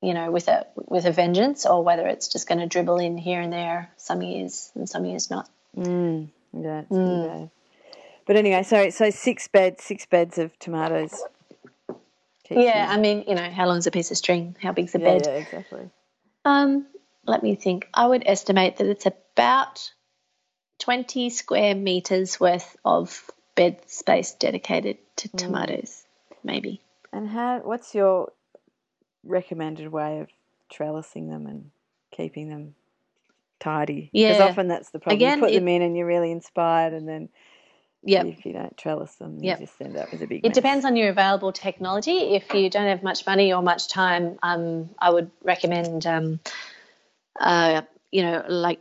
you 0.00 0.12
know, 0.14 0.30
with 0.30 0.48
a 0.48 0.66
with 0.76 1.06
a 1.06 1.12
vengeance, 1.12 1.64
or 1.66 1.82
whether 1.82 2.06
it's 2.06 2.28
just 2.28 2.46
going 2.48 2.60
to 2.60 2.66
dribble 2.66 2.98
in 2.98 3.16
here 3.18 3.40
and 3.40 3.52
there 3.52 3.90
some 3.96 4.20
years 4.22 4.70
and 4.74 4.88
some 4.88 5.04
years 5.04 5.30
not. 5.30 5.48
Mm, 5.76 6.28
yeah, 6.52 6.82
bad. 6.90 7.50
But 8.26 8.36
anyway, 8.36 8.62
so 8.62 8.90
so 8.90 9.10
six 9.10 9.48
beds, 9.48 9.82
six 9.82 10.06
beds 10.06 10.38
of 10.38 10.58
tomatoes. 10.58 11.22
Yeah, 12.50 12.86
you- 12.86 12.92
I 12.92 12.96
mean, 12.98 13.24
you 13.26 13.34
know, 13.34 13.50
how 13.50 13.66
long's 13.66 13.86
a 13.86 13.90
piece 13.90 14.10
of 14.10 14.16
string? 14.18 14.56
How 14.62 14.72
big's 14.72 14.94
a 14.94 14.98
yeah, 14.98 15.04
bed? 15.04 15.22
yeah, 15.26 15.32
exactly. 15.34 15.90
Um, 16.44 16.86
let 17.26 17.42
me 17.42 17.54
think. 17.54 17.88
I 17.94 18.06
would 18.06 18.22
estimate 18.26 18.76
that 18.76 18.86
it's 18.86 19.06
about 19.06 19.90
twenty 20.78 21.30
square 21.30 21.74
meters 21.74 22.38
worth 22.40 22.76
of 22.84 23.30
bed 23.54 23.78
space 23.90 24.32
dedicated 24.32 24.98
to 25.16 25.28
Mm. 25.28 25.38
tomatoes, 25.38 26.04
maybe. 26.42 26.80
And 27.12 27.28
how? 27.28 27.60
What's 27.60 27.94
your 27.94 28.32
recommended 29.24 29.88
way 29.90 30.20
of 30.20 30.28
trellising 30.72 31.28
them 31.28 31.46
and 31.46 31.70
keeping 32.10 32.48
them 32.48 32.74
tidy? 33.60 34.10
Because 34.12 34.38
Yeah. 34.38 34.44
often 34.46 34.68
that's 34.68 34.90
the 34.90 34.98
problem. 34.98 35.16
Again, 35.16 35.38
you 35.38 35.44
put 35.44 35.52
it- 35.52 35.58
them 35.60 35.68
in 35.68 35.82
and 35.82 35.96
you're 35.96 36.06
really 36.06 36.32
inspired, 36.32 36.92
and 36.92 37.08
then 37.08 37.28
Yep. 38.02 38.26
if 38.26 38.44
you 38.44 38.52
don't 38.52 38.76
trellis 38.76 39.14
them, 39.16 39.42
Yep. 39.42 39.60
you 39.60 39.66
just 39.66 39.80
end 39.80 39.96
up 39.96 40.10
with 40.12 40.20
a 40.22 40.26
big. 40.26 40.44
It 40.44 40.48
mess. 40.50 40.54
depends 40.54 40.84
on 40.84 40.96
your 40.96 41.08
available 41.08 41.52
technology. 41.52 42.34
If 42.34 42.52
you 42.52 42.68
don't 42.68 42.86
have 42.88 43.02
much 43.02 43.24
money 43.26 43.52
or 43.52 43.62
much 43.62 43.88
time, 43.88 44.38
um, 44.42 44.90
I 44.98 45.10
would 45.10 45.30
recommend, 45.42 46.04
um, 46.06 46.40
uh, 47.38 47.82
you 48.10 48.22
know, 48.22 48.44
like 48.48 48.80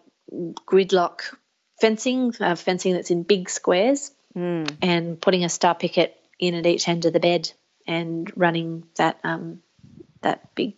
gridlock 0.65 1.36
fencing, 1.84 2.34
uh, 2.39 2.56
fencing 2.56 2.93
that's 2.93 3.12
in 3.12 3.24
big 3.24 3.50
squares, 3.50 4.12
Mm, 4.36 4.65
and 4.82 5.22
putting 5.22 5.43
a 5.43 5.50
star 5.50 5.76
picket 5.76 6.17
in 6.39 6.56
at 6.56 6.65
each 6.65 6.88
end 6.89 7.06
of 7.06 7.13
the 7.13 7.19
bed 7.19 7.52
and 7.86 8.32
running 8.36 8.84
that 8.96 9.19
um, 9.24 9.62
that 10.22 10.56
big 10.56 10.74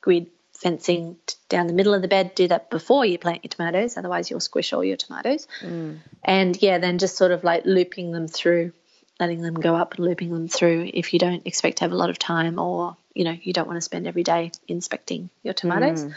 grid 0.00 0.26
fencing 0.54 1.16
down 1.48 1.66
the 1.66 1.72
middle 1.72 1.94
of 1.94 2.02
the 2.02 2.08
bed. 2.08 2.34
Do 2.36 2.46
that 2.48 2.70
before 2.70 3.04
you 3.04 3.18
plant 3.18 3.42
your 3.42 3.48
tomatoes, 3.48 3.96
otherwise 3.96 4.30
you'll 4.30 4.38
squish 4.40 4.72
all 4.72 4.84
your 4.84 4.96
tomatoes. 4.96 5.48
mm, 5.60 5.98
And 6.22 6.62
yeah, 6.62 6.78
then 6.78 6.98
just 6.98 7.16
sort 7.16 7.32
of 7.32 7.42
like 7.42 7.64
looping 7.64 8.12
them 8.12 8.28
through, 8.28 8.72
letting 9.18 9.42
them 9.42 9.54
go 9.54 9.74
up 9.74 9.94
and 9.96 10.04
looping 10.04 10.30
them 10.32 10.46
through 10.46 10.88
if 10.94 11.12
you 11.12 11.18
don't 11.18 11.46
expect 11.46 11.78
to 11.78 11.84
have 11.84 11.92
a 11.92 11.96
lot 11.96 12.10
of 12.10 12.18
time 12.18 12.60
or 12.60 12.96
you 13.14 13.24
know 13.24 13.36
you 13.42 13.52
don't 13.52 13.66
want 13.66 13.78
to 13.78 13.88
spend 13.90 14.06
every 14.06 14.22
day 14.22 14.52
inspecting 14.68 15.30
your 15.42 15.54
tomatoes. 15.54 16.04
Mm. 16.04 16.14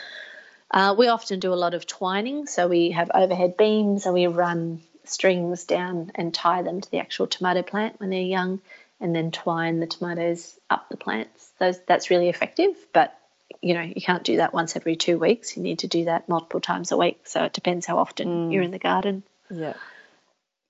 Uh, 0.74 0.96
we 0.98 1.08
often 1.08 1.40
do 1.40 1.54
a 1.54 1.56
lot 1.56 1.76
of 1.76 1.86
twining, 1.86 2.48
so 2.48 2.68
we 2.68 2.92
have 2.92 3.12
overhead 3.14 3.56
beams 3.56 4.06
and 4.06 4.14
we 4.14 4.26
run 4.26 4.82
strings 5.06 5.66
down 5.66 6.12
and 6.16 6.34
tie 6.34 6.64
them 6.64 6.82
to 6.82 6.90
the 6.90 6.98
actual 6.98 7.28
tomato 7.28 7.62
plant 7.62 8.00
when 8.00 8.10
they're 8.10 8.22
young, 8.22 8.60
and 9.00 9.16
then 9.16 9.30
twine 9.32 9.80
the 9.80 9.86
tomatoes 9.86 10.60
up 10.72 10.90
the 10.90 10.98
plants. 10.98 11.52
Those 11.60 11.80
that's 11.88 12.10
really 12.10 12.28
effective, 12.30 12.76
but 12.92 13.16
you 13.62 13.76
know 13.76 13.82
you 13.82 14.02
can't 14.02 14.24
do 14.24 14.38
that 14.38 14.54
once 14.54 14.76
every 14.76 14.96
two 14.96 15.20
weeks. 15.20 15.56
You 15.56 15.62
need 15.62 15.80
to 15.80 15.88
do 15.88 16.06
that 16.06 16.28
multiple 16.28 16.60
times 16.60 16.92
a 16.92 16.98
week. 16.98 17.22
So 17.26 17.44
it 17.44 17.54
depends 17.54 17.86
how 17.86 18.00
often 18.00 18.52
you're 18.52 18.64
in 18.64 18.72
the 18.72 18.80
garden. 18.80 19.24
yeah. 19.52 19.74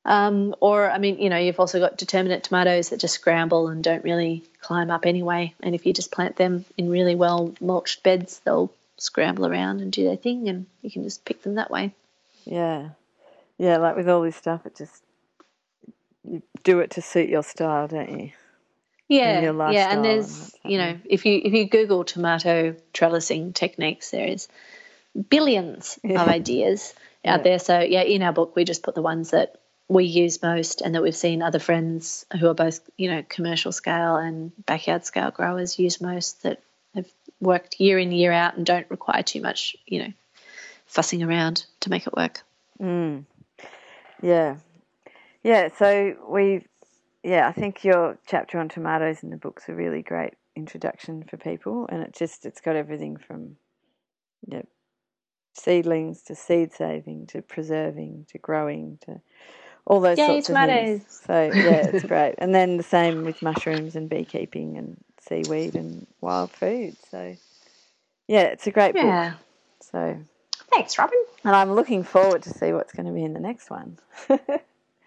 Um, 0.05 0.53
or, 0.59 0.91
I 0.91 0.97
mean, 0.97 1.19
you 1.19 1.29
know, 1.29 1.37
you've 1.37 1.61
also 1.61 1.79
got 1.79 1.97
determinate 1.97 2.43
tomatoes 2.43 2.89
that 2.89 2.99
just 2.99 3.13
scramble 3.15 3.69
and 3.69 3.81
don't 3.81 4.03
really 4.03 4.43
climb 4.59 4.91
up 4.91 5.05
anyway. 5.05 5.53
And 5.61 5.75
if 5.75 5.85
you 5.85 5.93
just 5.93 6.11
plant 6.11 6.35
them 6.35 6.65
in 6.77 6.89
really 6.89 7.15
well 7.15 7.53
mulched 7.61 8.03
beds, 8.03 8.41
they'll 8.43 8.69
scramble 8.97 9.45
around 9.45 9.81
and 9.81 9.91
do 9.91 10.03
their 10.03 10.17
thing, 10.17 10.49
and 10.49 10.65
you 10.81 10.91
can 10.91 11.03
just 11.03 11.25
pick 11.25 11.41
them 11.43 11.55
that 11.55 11.71
way. 11.71 11.93
Yeah. 12.45 12.89
Yeah, 13.57 13.77
like 13.77 13.95
with 13.95 14.09
all 14.09 14.21
this 14.21 14.35
stuff, 14.35 14.65
it 14.65 14.75
just 14.75 15.03
you 16.27 16.41
do 16.63 16.79
it 16.79 16.91
to 16.91 17.01
suit 17.01 17.29
your 17.29 17.43
style, 17.43 17.87
don't 17.87 18.19
you? 18.19 18.31
Yeah, 19.09 19.41
your 19.41 19.71
yeah, 19.71 19.89
and 19.89 19.97
and 19.97 20.05
there's 20.05 20.39
what's 20.39 20.57
you 20.63 20.77
know 20.77 20.97
if 21.05 21.25
you 21.25 21.39
if 21.43 21.53
you 21.53 21.67
Google 21.67 22.03
tomato 22.03 22.75
trellising 22.93 23.53
techniques, 23.53 24.11
there 24.11 24.27
is 24.27 24.47
billions 25.29 25.99
Yeah. 26.03 26.21
of 26.21 26.27
ideas 26.27 26.93
Yeah. 27.23 27.35
out 27.35 27.43
there. 27.43 27.59
So 27.59 27.79
yeah, 27.79 28.01
in 28.01 28.23
our 28.23 28.33
book 28.33 28.55
we 28.55 28.63
just 28.63 28.83
put 28.83 28.95
the 28.95 29.01
ones 29.01 29.31
that 29.31 29.59
we 29.89 30.05
use 30.05 30.41
most 30.41 30.81
and 30.81 30.95
that 30.95 31.03
we've 31.03 31.15
seen 31.15 31.41
other 31.41 31.59
friends 31.59 32.25
who 32.39 32.47
are 32.47 32.53
both 32.55 32.79
you 32.97 33.11
know 33.11 33.23
commercial 33.27 33.71
scale 33.71 34.15
and 34.15 34.51
backyard 34.65 35.05
scale 35.05 35.29
growers 35.31 35.77
use 35.77 36.01
most 36.01 36.43
that 36.43 36.61
worked 37.43 37.79
year 37.79 37.99
in 37.99 38.11
year 38.11 38.31
out 38.31 38.55
and 38.57 38.65
don't 38.65 38.89
require 38.89 39.23
too 39.23 39.41
much 39.41 39.75
you 39.85 39.99
know 39.99 40.13
fussing 40.85 41.23
around 41.23 41.65
to 41.81 41.89
make 41.89 42.07
it 42.07 42.15
work. 42.15 42.43
Mm. 42.81 43.25
Yeah. 44.21 44.57
Yeah, 45.43 45.69
so 45.77 46.15
we 46.27 46.65
yeah, 47.23 47.47
I 47.47 47.51
think 47.51 47.83
your 47.83 48.17
chapter 48.27 48.59
on 48.59 48.69
tomatoes 48.69 49.23
in 49.23 49.29
the 49.29 49.37
book's 49.37 49.69
a 49.69 49.73
really 49.73 50.01
great 50.01 50.33
introduction 50.55 51.23
for 51.23 51.37
people 51.37 51.87
and 51.91 52.03
it 52.03 52.13
just 52.13 52.45
it's 52.45 52.61
got 52.61 52.75
everything 52.75 53.17
from 53.17 53.55
you 54.47 54.57
know, 54.57 54.65
seedlings 55.53 56.21
to 56.23 56.35
seed 56.35 56.73
saving 56.73 57.27
to 57.27 57.41
preserving 57.41 58.25
to 58.29 58.37
growing 58.37 58.97
to 59.05 59.21
all 59.85 59.99
those 59.99 60.17
Yay, 60.17 60.27
sorts 60.27 60.49
of 60.49 60.55
tomatoes. 60.55 60.99
things. 61.01 61.21
So 61.25 61.53
yeah, 61.55 61.87
it's 61.87 62.03
great. 62.07 62.35
And 62.37 62.53
then 62.53 62.77
the 62.77 62.83
same 62.83 63.23
with 63.23 63.41
mushrooms 63.41 63.95
and 63.95 64.09
beekeeping 64.09 64.77
and 64.77 64.97
seaweed 65.27 65.75
and 65.75 66.05
wild 66.21 66.51
food. 66.51 66.95
So 67.11 67.35
yeah, 68.27 68.43
it's 68.43 68.67
a 68.67 68.71
great 68.71 68.93
book. 68.93 69.03
Yeah. 69.03 69.33
So 69.81 70.17
Thanks, 70.71 70.97
Robyn. 70.97 71.23
and 71.43 71.55
I'm 71.55 71.73
looking 71.73 72.03
forward 72.03 72.43
to 72.43 72.49
see 72.49 72.71
what's 72.73 72.93
going 72.93 73.05
to 73.05 73.11
be 73.11 73.23
in 73.23 73.33
the 73.33 73.39
next 73.39 73.69
one. 73.69 73.97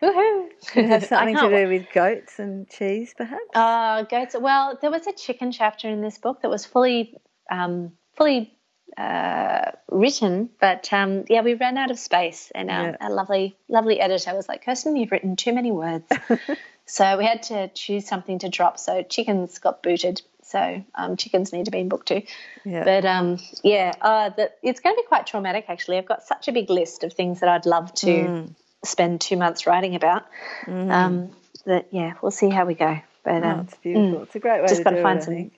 Woohoo! 0.02 0.48
Could 0.68 0.84
have 0.84 1.04
something 1.08 1.36
to 1.36 1.48
do 1.48 1.68
with 1.68 1.86
goats 1.92 2.38
and 2.38 2.68
cheese, 2.68 3.14
perhaps. 3.16 3.42
Uh, 3.54 4.02
goats. 4.02 4.36
Well, 4.38 4.78
there 4.80 4.90
was 4.90 5.06
a 5.06 5.12
chicken 5.12 5.50
chapter 5.52 5.88
in 5.88 6.02
this 6.02 6.18
book 6.18 6.42
that 6.42 6.50
was 6.50 6.64
fully, 6.66 7.16
um, 7.50 7.92
fully 8.14 8.52
uh, 8.98 9.72
written, 9.90 10.50
but 10.60 10.92
um, 10.92 11.24
yeah, 11.28 11.40
we 11.40 11.54
ran 11.54 11.78
out 11.78 11.90
of 11.90 11.98
space, 11.98 12.52
and 12.54 12.70
um, 12.70 12.84
Yeah. 12.86 12.96
a 13.00 13.10
lovely, 13.10 13.56
lovely 13.68 13.98
editor 13.98 14.34
was 14.34 14.48
like, 14.48 14.64
"Kirsten, 14.64 14.96
you've 14.96 15.10
written 15.12 15.34
too 15.36 15.52
many 15.54 15.72
words," 15.72 16.04
so 16.86 17.18
we 17.18 17.24
had 17.24 17.42
to 17.44 17.68
choose 17.68 18.06
something 18.06 18.38
to 18.40 18.48
drop. 18.48 18.78
So 18.78 19.02
chickens 19.02 19.58
got 19.58 19.82
booted. 19.82 20.22
So 20.42 20.84
um, 20.94 21.16
chickens 21.16 21.52
need 21.52 21.64
to 21.64 21.70
be 21.72 21.80
in 21.80 21.88
book 21.88 22.04
two. 22.06 22.22
Yeah. 22.64 22.84
But 22.84 23.04
um, 23.04 23.38
yeah, 23.64 23.92
uh, 24.00 24.28
the, 24.30 24.52
it's 24.62 24.78
going 24.80 24.94
to 24.94 25.02
be 25.02 25.06
quite 25.06 25.26
traumatic. 25.26 25.64
Actually, 25.68 25.98
I've 25.98 26.06
got 26.06 26.22
such 26.22 26.46
a 26.48 26.52
big 26.52 26.70
list 26.70 27.02
of 27.04 27.12
things 27.12 27.40
that 27.40 27.48
I'd 27.48 27.66
love 27.66 27.92
to 27.96 28.06
Mm. 28.06 28.54
spend 28.84 29.20
two 29.20 29.36
months 29.36 29.66
writing 29.66 29.96
about. 29.96 30.24
Um, 30.68 31.32
that 31.64 31.88
yeah, 31.90 32.14
we'll 32.22 32.30
see 32.30 32.48
how 32.48 32.64
we 32.64 32.74
go. 32.74 32.98
But 33.24 33.42
Oh, 33.42 33.48
um, 33.48 33.60
it's 33.60 33.74
beautiful. 33.78 34.22
It's 34.22 34.36
a 34.36 34.38
great 34.38 34.60
way 34.62 34.68
just 34.68 34.84
to 34.84 35.02
find 35.02 35.18
it, 35.18 35.22
I 35.22 35.24
some- 35.24 35.34
think. 35.34 35.52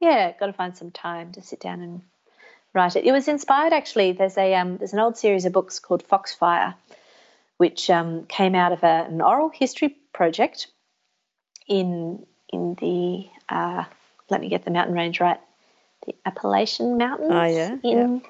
yeah, 0.00 0.32
got 0.40 0.46
to 0.46 0.52
find 0.54 0.74
some 0.74 0.90
time 0.90 1.32
to 1.32 1.42
sit 1.42 1.60
down 1.60 1.82
and 1.82 2.00
write 2.72 2.96
it. 2.96 3.04
It 3.04 3.12
was 3.12 3.28
inspired 3.28 3.74
actually. 3.74 4.12
There's 4.12 4.38
a 4.38 4.54
um, 4.54 4.78
there's 4.78 4.94
an 4.94 5.00
old 5.00 5.18
series 5.18 5.44
of 5.44 5.52
books 5.52 5.78
called 5.78 6.02
Foxfire, 6.08 6.74
which 7.58 7.90
um, 7.90 8.24
came 8.24 8.54
out 8.54 8.72
of 8.72 8.82
a, 8.82 9.06
an 9.10 9.20
oral 9.20 9.50
history 9.50 9.94
project 10.16 10.68
in 11.68 12.24
in 12.52 12.74
the 12.80 13.28
uh, 13.48 13.84
let 14.30 14.40
me 14.40 14.48
get 14.48 14.64
the 14.64 14.70
mountain 14.70 14.94
range 14.94 15.20
right, 15.20 15.40
the 16.06 16.14
Appalachian 16.24 16.96
Mountains 16.96 17.30
Oh, 17.30 17.44
yeah, 17.44 17.76
in 17.82 18.22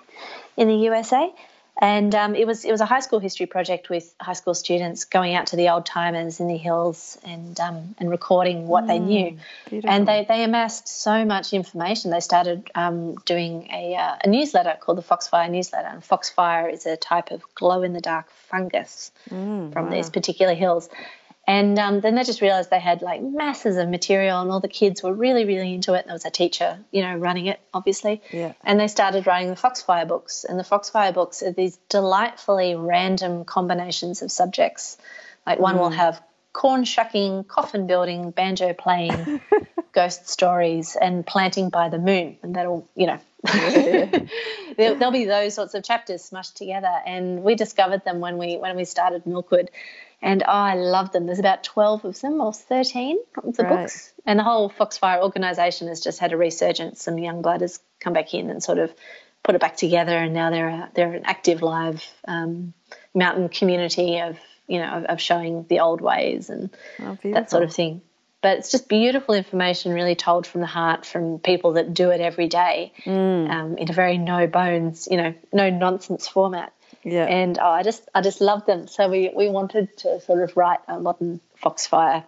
in 0.57 0.69
the 0.69 0.77
USA. 0.91 1.33
And 1.79 2.15
um, 2.15 2.35
it 2.35 2.47
was 2.47 2.65
it 2.65 2.73
was 2.73 2.81
a 2.81 2.87
high 2.87 3.01
school 3.01 3.19
history 3.19 3.45
project 3.45 3.91
with 3.91 4.15
high 4.19 4.33
school 4.33 4.55
students 4.55 5.05
going 5.05 5.35
out 5.35 5.49
to 5.49 5.57
the 5.57 5.69
old 5.69 5.85
timers 5.85 6.41
in 6.41 6.49
the 6.49 6.57
hills 6.57 7.19
and 7.23 7.61
um, 7.61 7.95
and 7.99 8.11
recording 8.11 8.67
what 8.67 8.87
they 8.87 8.99
knew. 8.99 9.37
beautiful. 9.69 9.91
And 9.91 10.09
they, 10.09 10.25
they 10.27 10.43
amassed 10.43 10.89
so 10.89 11.27
much 11.27 11.53
information. 11.53 12.11
They 12.11 12.21
started 12.21 12.71
um, 12.75 13.17
doing 13.27 13.69
a, 13.71 13.95
uh, 13.95 14.17
a 14.25 14.27
newsletter 14.27 14.79
called 14.81 14.97
the 14.97 15.03
Foxfire 15.03 15.51
newsletter. 15.51 15.89
And 15.89 16.03
Foxfire 16.03 16.73
is 16.73 16.87
a 16.87 16.97
type 16.97 17.31
of 17.31 17.43
glow 17.55 17.83
in 17.83 17.93
the 17.93 18.01
dark 18.01 18.31
fungus 18.31 19.13
from 19.73 19.91
these 19.91 20.09
particular 20.09 20.55
hills. 20.55 20.89
And 21.47 21.79
um, 21.79 22.01
then 22.01 22.17
they 22.17 22.25
just 22.25 22.41
realized 22.41 22.71
they 22.71 22.81
had 22.81 23.03
like 23.03 23.23
masses 23.23 23.77
of 23.77 23.89
material, 23.89 24.41
and 24.41 24.51
all 24.51 24.59
the 24.59 24.69
kids 24.69 25.03
were 25.03 25.13
really, 25.13 25.45
really 25.45 25.75
into 25.75 25.95
it. 25.95 26.05
There 26.07 26.15
was 26.15 26.25
a 26.25 26.31
teacher, 26.31 26.79
you 26.91 27.03
know, 27.03 27.15
running 27.15 27.47
it, 27.47 27.61
obviously. 27.73 28.21
Yeah. 28.33 28.53
And 28.65 28.81
they 28.81 28.89
started 28.89 29.27
writing 29.27 29.51
the 29.51 29.57
Foxfire 29.57 30.07
books. 30.07 30.45
And 30.45 30.59
the 30.59 30.65
Foxfire 30.65 31.13
books 31.13 31.43
are 31.45 31.53
these 31.53 31.79
delightfully 31.89 32.75
random 32.75 33.45
combinations 33.45 34.23
of 34.23 34.33
subjects. 34.33 34.99
Like 35.47 35.61
one 35.61 35.79
will 35.79 35.91
have 35.91 36.21
corn 36.53 36.85
shucking, 36.85 37.45
coffin 37.45 37.87
building, 37.87 38.33
banjo 38.33 38.73
playing, 38.73 39.41
ghost 39.93 40.29
stories, 40.29 40.97
and 41.01 41.25
planting 41.25 41.71
by 41.71 41.91
the 41.91 41.99
moon. 41.99 42.39
And 42.43 42.57
that'll, 42.57 42.89
you 42.97 43.07
know, 43.07 43.21
there, 43.45 44.95
there'll 44.95 45.13
be 45.13 45.27
those 45.27 45.55
sorts 45.55 45.75
of 45.75 45.85
chapters 45.85 46.29
smushed 46.29 46.55
together. 46.55 46.93
And 47.07 47.45
we 47.45 47.55
discovered 47.55 48.05
them 48.05 48.19
when 48.19 48.37
we 48.37 48.57
when 48.57 48.75
we 48.75 48.85
started 48.85 49.25
Milkwood. 49.25 49.69
And 50.23 50.43
oh, 50.43 50.47
I 50.51 50.75
love 50.75 51.13
them. 51.13 51.27
There's 51.27 51.39
about 51.39 51.63
12 51.63 52.05
of 52.05 52.21
them 52.21 52.41
or 52.41 52.53
13 52.53 53.19
of 53.45 53.57
the 53.57 53.65
Right. 53.65 53.83
books. 53.83 54.13
And 54.25 54.39
the 54.39 54.45
whole 54.45 54.69
Foxfire 54.71 55.23
organisation 55.23 55.89
has 55.89 56.01
just 56.01 56.19
had 56.19 56.33
a 56.33 56.37
resurgence. 56.37 57.03
Some 57.03 57.19
young 57.19 57.43
blood 57.43 57.61
has 57.61 57.81
come 58.01 58.13
back 58.13 58.33
in 58.35 58.51
and 58.51 58.63
sort 58.63 58.79
of 58.79 58.93
put 59.45 59.55
it 59.55 59.61
back 59.61 59.77
together. 59.77 60.17
And 60.17 60.33
now 60.33 60.51
they're, 60.51 60.69
a, 60.69 60.91
they're 60.95 61.13
an 61.13 61.25
active 61.27 61.63
live 61.63 62.03
um, 62.27 62.73
mountain 63.15 63.49
community 63.51 64.19
of, 64.21 64.39
you 64.67 64.79
know, 64.79 64.89
of, 64.89 65.05
of 65.05 65.21
showing 65.21 65.67
the 65.69 65.81
old 65.81 66.01
ways 66.01 66.51
and 66.51 66.71
Oh, 67.01 67.19
that 67.25 67.51
sort 67.51 67.63
of 67.63 67.73
thing. 67.73 68.01
But 68.43 68.59
it's 68.59 68.71
just 68.71 68.89
beautiful 68.89 69.35
information, 69.35 69.93
really 69.93 70.15
told 70.15 70.47
from 70.47 70.61
the 70.61 70.67
heart 70.67 71.05
from 71.05 71.39
people 71.41 71.73
that 71.75 71.95
do 71.95 72.11
it 72.11 72.21
every 72.21 72.49
day 72.49 72.93
Mm. 73.05 73.51
um, 73.51 73.79
in 73.79 73.91
a 73.91 73.93
very 73.93 74.19
no 74.19 74.47
bones, 74.47 75.09
you 75.11 75.17
know, 75.17 75.35
no 75.53 75.69
nonsense 75.71 76.29
format. 76.29 76.73
Yeah. 77.07 77.25
And 77.27 77.57
oh, 77.61 77.69
I 77.69 77.85
just 77.85 78.09
I 78.17 78.21
just 78.21 78.41
love 78.41 78.67
them. 78.67 78.89
So 78.89 79.09
we, 79.09 79.31
we 79.35 79.49
wanted 79.49 79.97
to 79.99 80.21
sort 80.21 80.43
of 80.43 80.57
write 80.57 80.81
a 80.89 80.99
modern 80.99 81.41
Foxfire. 81.63 82.25